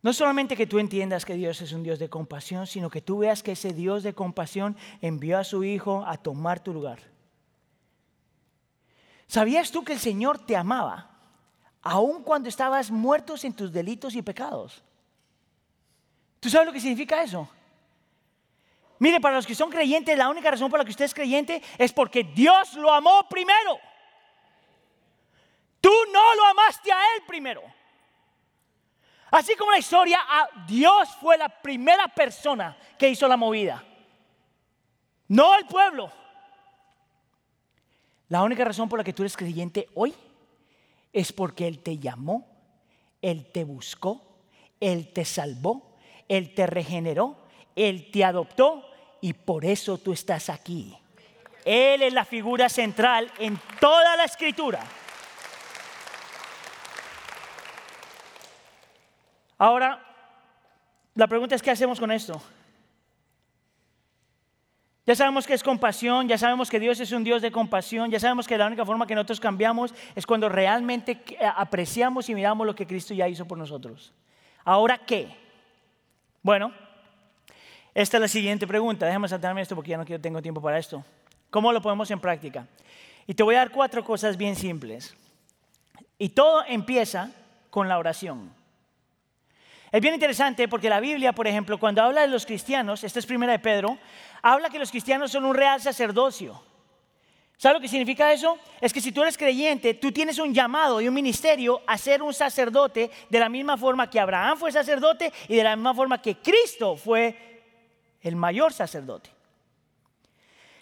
[0.00, 3.18] No solamente que tú entiendas que Dios es un Dios de compasión, sino que tú
[3.18, 7.00] veas que ese Dios de compasión envió a su Hijo a tomar tu lugar.
[9.26, 11.10] ¿Sabías tú que el Señor te amaba
[11.82, 14.82] aun cuando estabas muertos en tus delitos y pecados?
[16.40, 17.48] ¿Tú sabes lo que significa eso?
[18.98, 21.62] Mire, para los que son creyentes, la única razón por la que usted es creyente
[21.78, 23.78] es porque Dios lo amó primero.
[25.80, 27.62] Tú no lo amaste a Él primero.
[29.30, 30.20] Así como la historia,
[30.66, 33.84] Dios fue la primera persona que hizo la movida.
[35.28, 36.10] No el pueblo.
[38.28, 40.14] La única razón por la que tú eres creyente hoy
[41.12, 42.46] es porque Él te llamó,
[43.22, 44.40] Él te buscó,
[44.80, 45.87] Él te salvó,
[46.28, 47.36] Él te regeneró,
[47.74, 48.88] Él te adoptó
[49.20, 50.96] y por eso tú estás aquí.
[51.64, 54.80] Él es la figura central en toda la escritura.
[59.58, 60.00] Ahora,
[61.14, 62.40] la pregunta es, ¿qué hacemos con esto?
[65.04, 68.20] Ya sabemos que es compasión, ya sabemos que Dios es un Dios de compasión, ya
[68.20, 71.18] sabemos que la única forma que nosotros cambiamos es cuando realmente
[71.56, 74.12] apreciamos y miramos lo que Cristo ya hizo por nosotros.
[74.64, 75.47] Ahora, ¿qué?
[76.42, 76.72] Bueno,
[77.94, 79.06] esta es la siguiente pregunta.
[79.06, 81.04] Déjame saltarme esto porque ya no tengo tiempo para esto.
[81.50, 82.66] ¿Cómo lo ponemos en práctica?
[83.26, 85.14] Y te voy a dar cuatro cosas bien simples.
[86.18, 87.30] Y todo empieza
[87.70, 88.52] con la oración.
[89.90, 93.26] Es bien interesante porque la Biblia, por ejemplo, cuando habla de los cristianos, esta es
[93.26, 93.98] primera de Pedro,
[94.42, 96.62] habla que los cristianos son un real sacerdocio.
[97.58, 98.56] ¿Sabes lo que significa eso?
[98.80, 102.22] Es que si tú eres creyente, tú tienes un llamado y un ministerio a ser
[102.22, 106.22] un sacerdote de la misma forma que Abraham fue sacerdote y de la misma forma
[106.22, 107.34] que Cristo fue
[108.22, 109.30] el mayor sacerdote.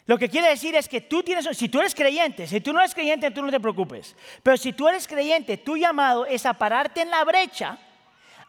[0.05, 2.81] Lo que quiere decir es que tú tienes, si tú eres creyente, si tú no
[2.81, 4.15] eres creyente, tú no te preocupes.
[4.43, 7.79] Pero si tú eres creyente, tu llamado es a pararte en la brecha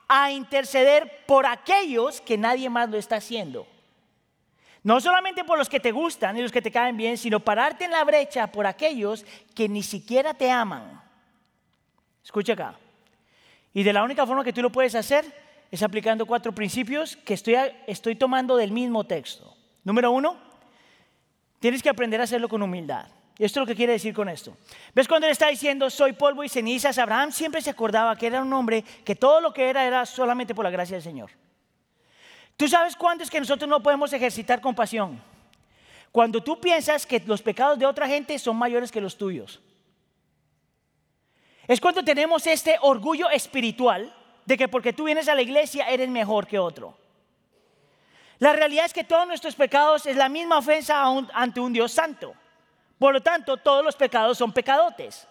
[0.10, 3.66] a interceder por aquellos que nadie más lo está haciendo.
[4.84, 7.86] No solamente por los que te gustan y los que te caen bien, sino pararte
[7.86, 9.26] en la brecha por aquellos
[9.56, 11.02] que ni siquiera te aman.
[12.24, 12.76] Escucha acá.
[13.74, 15.26] Y de la única forma que tú lo puedes hacer
[15.70, 17.56] es aplicando cuatro principios que estoy,
[17.86, 19.56] estoy tomando del mismo texto.
[19.84, 20.38] Número uno,
[21.60, 23.08] tienes que aprender a hacerlo con humildad.
[23.38, 24.58] Y esto es lo que quiere decir con esto.
[24.96, 26.98] ¿Ves cuando él está diciendo, soy polvo y cenizas?
[26.98, 30.56] Abraham siempre se acordaba que era un hombre que todo lo que era era solamente
[30.56, 31.30] por la gracia del Señor.
[32.58, 35.22] ¿Tú sabes cuándo es que nosotros no podemos ejercitar compasión?
[36.12, 39.62] Cuando tú piensas que los pecados de otra gente son mayores que los tuyos.
[41.68, 44.12] Es cuando tenemos este orgullo espiritual
[44.46, 46.98] de que porque tú vienes a la iglesia eres mejor que otro.
[48.40, 51.04] La realidad es que todos nuestros pecados es la misma ofensa
[51.34, 52.34] ante un Dios santo.
[52.98, 55.28] Por lo tanto, todos los pecados son pecadotes.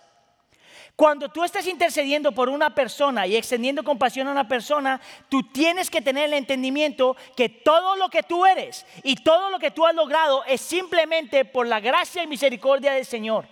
[0.96, 5.90] Cuando tú estás intercediendo por una persona y extendiendo compasión a una persona, tú tienes
[5.90, 9.84] que tener el entendimiento que todo lo que tú eres y todo lo que tú
[9.84, 13.46] has logrado es simplemente por la gracia y misericordia del Señor.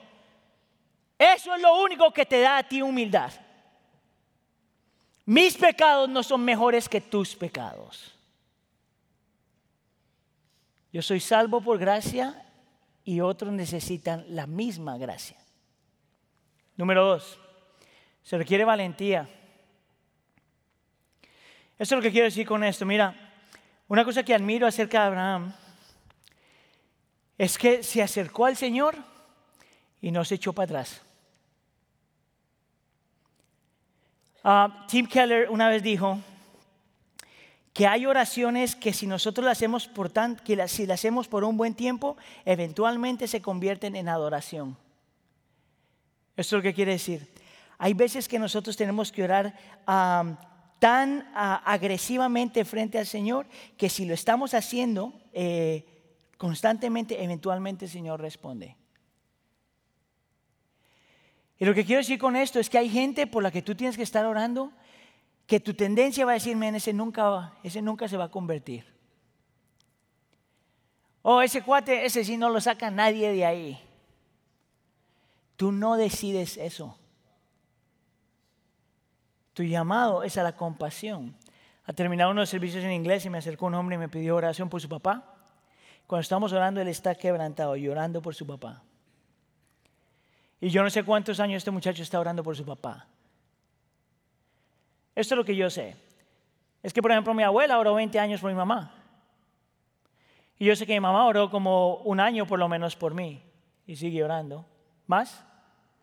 [1.19, 3.31] Eso es lo único que te da a ti humildad.
[5.27, 8.15] Mis pecados no son mejores que tus pecados.
[10.95, 12.47] Yo soy salvo por gracia
[13.05, 15.44] y otros necesitan la misma gracia.
[16.77, 17.39] Número dos,
[18.23, 19.29] se requiere valentía.
[21.79, 22.87] Eso es lo que quiero decir con esto.
[22.87, 23.15] Mira,
[23.89, 25.55] una cosa que admiro acerca de Abraham
[27.37, 28.97] es que se acercó al Señor
[30.01, 31.03] y no se echó para atrás.
[34.43, 36.19] Ah, Tim Keller una vez dijo
[37.73, 41.45] que hay oraciones que si nosotros las hacemos por tan, que si las hacemos por
[41.45, 44.77] un buen tiempo, eventualmente se convierten en adoración.
[46.37, 47.33] Esto es lo que quiere decir.
[47.79, 49.55] Hay veces que nosotros tenemos que orar
[50.79, 55.85] tan agresivamente frente al Señor que si lo estamos haciendo eh,
[56.37, 58.77] constantemente, eventualmente el Señor responde.
[61.59, 63.75] Y lo que quiero decir con esto es que hay gente por la que tú
[63.75, 64.73] tienes que estar orando
[65.47, 68.87] que tu tendencia va a decir, ese nunca, ese nunca se va a convertir.
[71.23, 73.84] Oh, ese cuate, ese sí no lo saca nadie de ahí.
[75.57, 76.99] Tú no decides eso.
[79.53, 81.37] Tu llamado es a la compasión.
[81.87, 84.35] Ha terminado uno de servicios en inglés y me acercó un hombre y me pidió
[84.37, 85.35] oración por su papá.
[86.07, 88.83] Cuando estamos orando, él está quebrantado, llorando por su papá.
[90.61, 93.07] Y yo no sé cuántos años este muchacho está orando por su papá.
[95.15, 95.97] Esto es lo que yo sé.
[96.83, 98.93] Es que, por ejemplo, mi abuela oró 20 años por mi mamá.
[100.59, 103.43] Y yo sé que mi mamá oró como un año por lo menos por mí.
[103.87, 104.67] Y sigue orando.
[105.07, 105.45] ¿Más?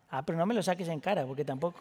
[0.10, 1.80] Ah, pero no me lo saques en cara, porque tampoco.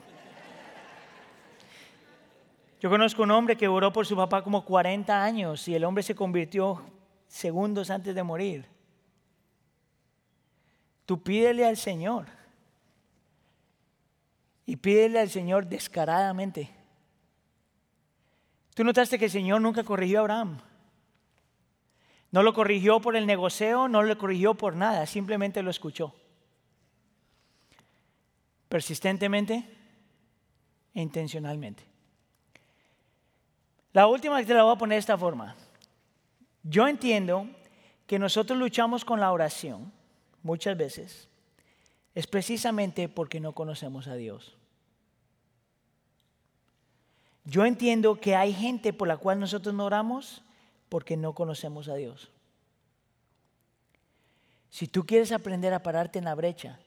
[2.81, 6.03] Yo conozco un hombre que oró por su papá como 40 años y el hombre
[6.03, 6.81] se convirtió
[7.29, 8.66] segundos antes de morir.
[11.05, 12.27] Tú pídele al Señor.
[14.64, 16.71] Y pídele al Señor descaradamente.
[18.75, 20.59] Tú notaste que el Señor nunca corrigió a Abraham.
[22.31, 26.14] No lo corrigió por el negocio, no lo corrigió por nada, simplemente lo escuchó.
[28.71, 29.64] Persistentemente
[30.95, 31.83] e intencionalmente.
[33.93, 35.57] La última que te la voy a poner de esta forma.
[36.62, 37.49] Yo entiendo
[38.07, 39.93] que nosotros luchamos con la oración
[40.45, 41.29] muchas veces
[42.14, 44.57] es precisamente porque no conocemos a Dios.
[47.45, 50.43] Yo entiendo que hay gente por la cual nosotros no oramos
[50.89, 52.31] porque no conocemos a Dios.
[54.71, 56.79] Si tú quieres aprender a pararte en la brecha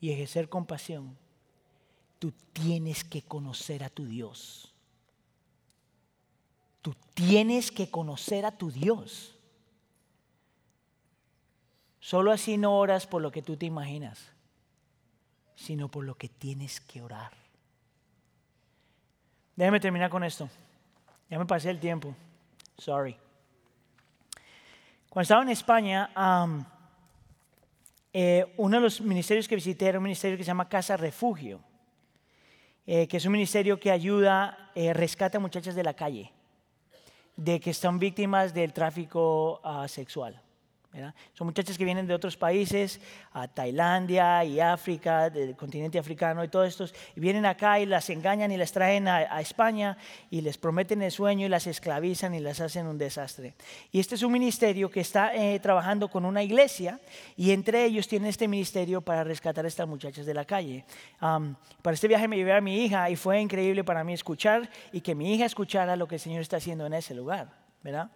[0.00, 1.16] y ejercer compasión,
[2.18, 4.72] tú tienes que conocer a tu Dios.
[6.82, 9.34] Tú tienes que conocer a tu Dios.
[12.00, 14.30] Solo así no oras por lo que tú te imaginas,
[15.56, 17.32] sino por lo que tienes que orar.
[19.56, 20.48] Déjeme terminar con esto.
[21.28, 22.14] Ya me pasé el tiempo.
[22.78, 23.16] Sorry.
[25.10, 26.10] Cuando estaba en España,
[28.20, 31.60] eh, uno de los ministerios que visité era un ministerio que se llama Casa Refugio,
[32.84, 36.32] eh, que es un ministerio que ayuda, eh, rescata muchachas de la calle
[37.36, 40.42] de que están víctimas del tráfico ah, sexual.
[41.34, 43.00] Son muchachas que vienen de otros países,
[43.32, 48.08] a Tailandia y África, del continente africano y todos estos, y vienen acá y las
[48.10, 49.96] engañan y las traen a, España
[50.30, 53.54] y les prometen el sueño y las esclavizan y las hacen un desastre.
[53.92, 56.98] Y este es un ministerio que está eh, trabajando con una iglesia
[57.36, 60.84] y entre ellos tienen este ministerio para rescatar a estas muchachas de la calle.
[61.20, 65.02] para este viaje me llevé a mi hija y fue increíble para mí escuchar y
[65.02, 67.48] que mi hija escuchara lo que el Señor está haciendo en ese lugar,
[67.82, 68.10] ¿verdad?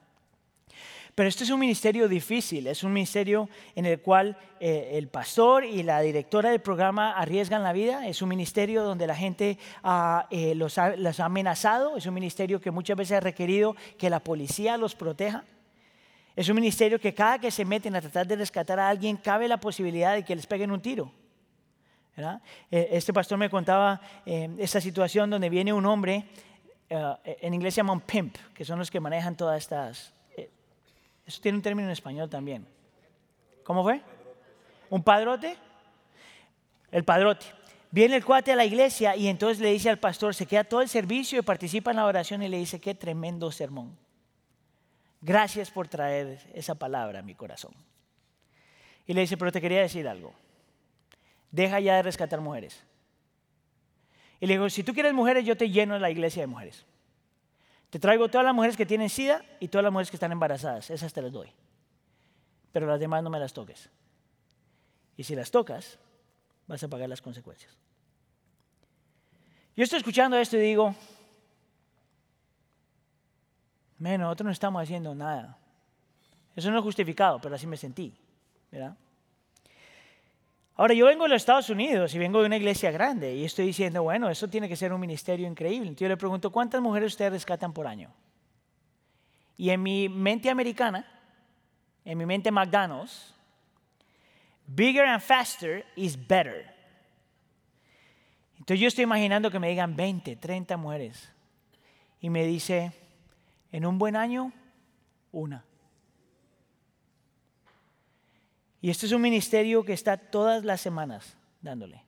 [1.14, 5.62] Pero este es un ministerio difícil, es un ministerio en el cual eh, el pastor
[5.62, 10.26] y la directora del programa arriesgan la vida, es un ministerio donde la gente ah,
[10.30, 14.78] eh, los, ha, amenazado, es un ministerio que muchas veces ha requerido que la policía
[14.78, 15.44] los proteja.
[16.34, 19.48] Es un ministerio que cada que se meten a tratar de rescatar a alguien cabe
[19.48, 21.12] la posibilidad de que les peguen un tiro.
[22.16, 26.24] Eh, este pastor me contaba esta situación donde viene un hombre,
[26.88, 30.12] en inglés se llama un pimp, que son los que manejan todas estas,
[31.26, 32.66] eso tiene un término en español también.
[33.64, 34.00] ¿Cómo fue?
[34.90, 35.56] ¿Un padrote?
[36.90, 37.46] El padrote.
[37.90, 40.80] Viene el cuate a la iglesia y entonces le dice al pastor, se queda todo
[40.80, 43.96] el servicio y participa en la oración y le dice, qué tremendo sermón.
[45.20, 47.72] Gracias por traer esa palabra a mi corazón.
[49.06, 50.32] Y le dice, pero te quería decir algo.
[51.50, 52.82] Deja ya de rescatar mujeres.
[54.40, 56.84] Y le digo, si tú quieres mujeres, yo te lleno la iglesia de mujeres.
[57.92, 60.88] Te traigo todas las mujeres que tienen sida y todas las mujeres que están embarazadas.
[60.88, 61.52] Esas te las doy.
[62.72, 63.90] Pero las demás no me las toques.
[65.14, 65.98] Y si las tocas,
[66.66, 67.76] vas a pagar las consecuencias.
[69.76, 70.94] Yo estoy escuchando esto y digo,
[73.98, 75.58] menos nosotros no estamos haciendo nada.
[76.56, 78.16] Eso no es justificado, pero así me sentí.
[78.70, 78.96] ¿verdad?
[80.74, 83.66] Ahora, yo vengo de los Estados Unidos y vengo de una iglesia grande y estoy
[83.66, 85.88] diciendo, bueno, eso tiene que ser un ministerio increíble.
[85.88, 88.10] Entonces yo le pregunto, ¿cuántas mujeres ustedes rescatan por año?
[89.58, 91.06] Y en mi mente americana,
[92.04, 93.34] en mi mente McDonald's,
[94.66, 96.72] bigger and faster is better.
[98.58, 101.30] Entonces yo estoy imaginando que me digan 20, 30 mujeres.
[102.20, 102.92] Y me dice,
[103.72, 104.52] en un buen año,
[105.32, 105.64] una.
[108.82, 112.04] Y este es un ministerio que está todas las semanas dándole.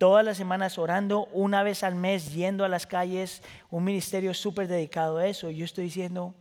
[0.00, 4.66] todas las semanas orando, una vez al mes yendo a las calles, un ministerio súper
[4.66, 5.50] dedicado a eso.
[5.50, 6.34] Yo estoy diciendo,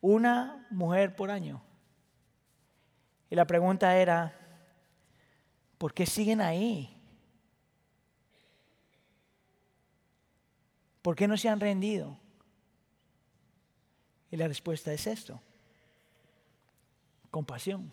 [0.00, 1.60] una mujer por año.
[3.28, 4.38] Y la pregunta era,
[5.78, 6.96] ¿por qué siguen ahí?
[11.02, 12.16] ¿Por qué no se han rendido?
[14.30, 15.42] Y la respuesta es esto,
[17.32, 17.90] compasión.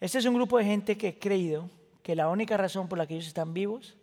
[0.00, 1.70] Este es un grupo de gente que ha creído
[2.02, 3.96] que la única razón por la que ellos están vivos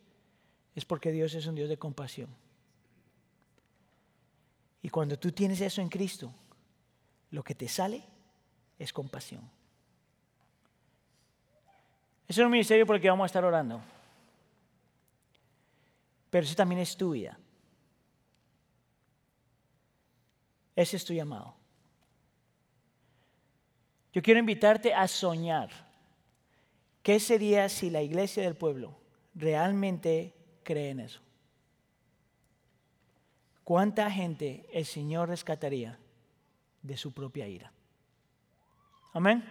[0.76, 2.30] es porque Dios es un Dios de compasión.
[4.82, 6.34] Y cuando tú tienes eso en Cristo,
[7.32, 8.04] lo que te sale
[8.78, 9.42] es compasión.
[12.28, 13.82] Eso es un ministerio por el que vamos a estar orando.
[16.30, 17.38] Pero eso también es tu vida.
[20.76, 21.56] Ese es tu llamado.
[24.12, 25.70] Yo quiero invitarte a soñar.
[27.04, 28.98] ¿Qué sería si la iglesia del pueblo
[29.36, 30.34] realmente
[30.64, 31.20] cree en eso?
[33.66, 36.00] ¿Cuánta gente el Señor rescataría
[36.82, 37.74] de su propia ira?
[39.14, 39.44] Amén.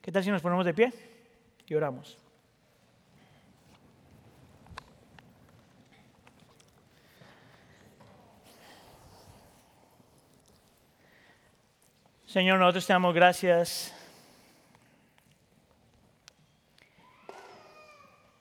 [0.00, 0.92] ¿Qué tal si nos ponemos de pie
[1.66, 2.16] y oramos?
[12.26, 13.93] Señor, nosotros te damos gracias.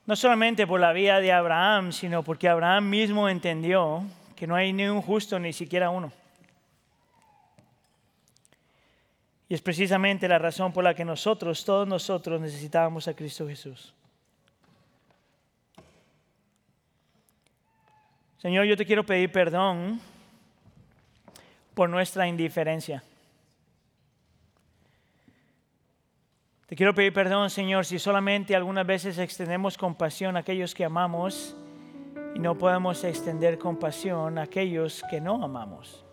[0.06, 4.04] No solamente por la vida de Abraham, sino porque Abraham mismo entendió
[4.36, 6.12] que no hay ni un justo, ni siquiera uno.
[9.47, 13.93] Y es precisamente la razón por la que nosotros, todos nosotros, necesitábamos a Cristo Jesús.
[18.39, 20.01] Señor, yo te quiero pedir perdón
[21.74, 23.01] por nuestra indiferencia.
[26.74, 31.55] Te quiero pedir perdón, Señor, si solamente algunas veces extendemos compasión a aquellos que amamos
[32.34, 36.03] y no podemos extender compasión a aquellos que no amamos.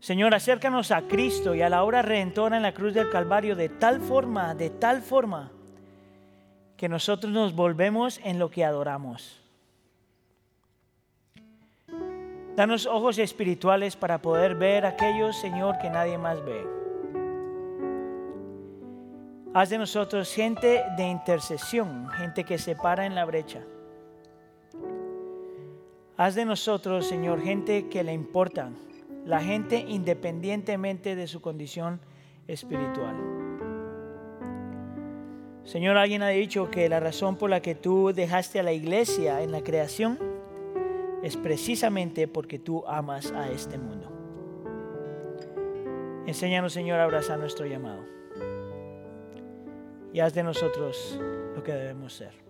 [0.00, 3.68] Señor, acércanos a Cristo y a la hora redentora en la cruz del Calvario de
[3.68, 5.52] tal forma, de tal forma,
[6.76, 9.40] que nosotros nos volvemos en lo que adoramos.
[12.56, 16.85] Danos ojos espirituales para poder ver aquellos, Señor, que nadie más ve.
[19.56, 23.64] Haz de nosotros gente de intercesión, gente que se para en la brecha.
[26.18, 28.68] Haz de nosotros, Señor, gente que le importa,
[29.24, 32.00] la gente independientemente de su condición
[32.46, 33.16] espiritual.
[35.64, 39.40] Señor, alguien ha dicho que la razón por la que tú dejaste a la iglesia
[39.40, 40.18] en la creación
[41.22, 44.12] es precisamente porque tú amas a este mundo.
[46.26, 48.15] Enséñanos, Señor, a abrazar nuestro llamado
[50.16, 51.20] y haz de nosotros
[51.54, 52.45] lo que debemos ser.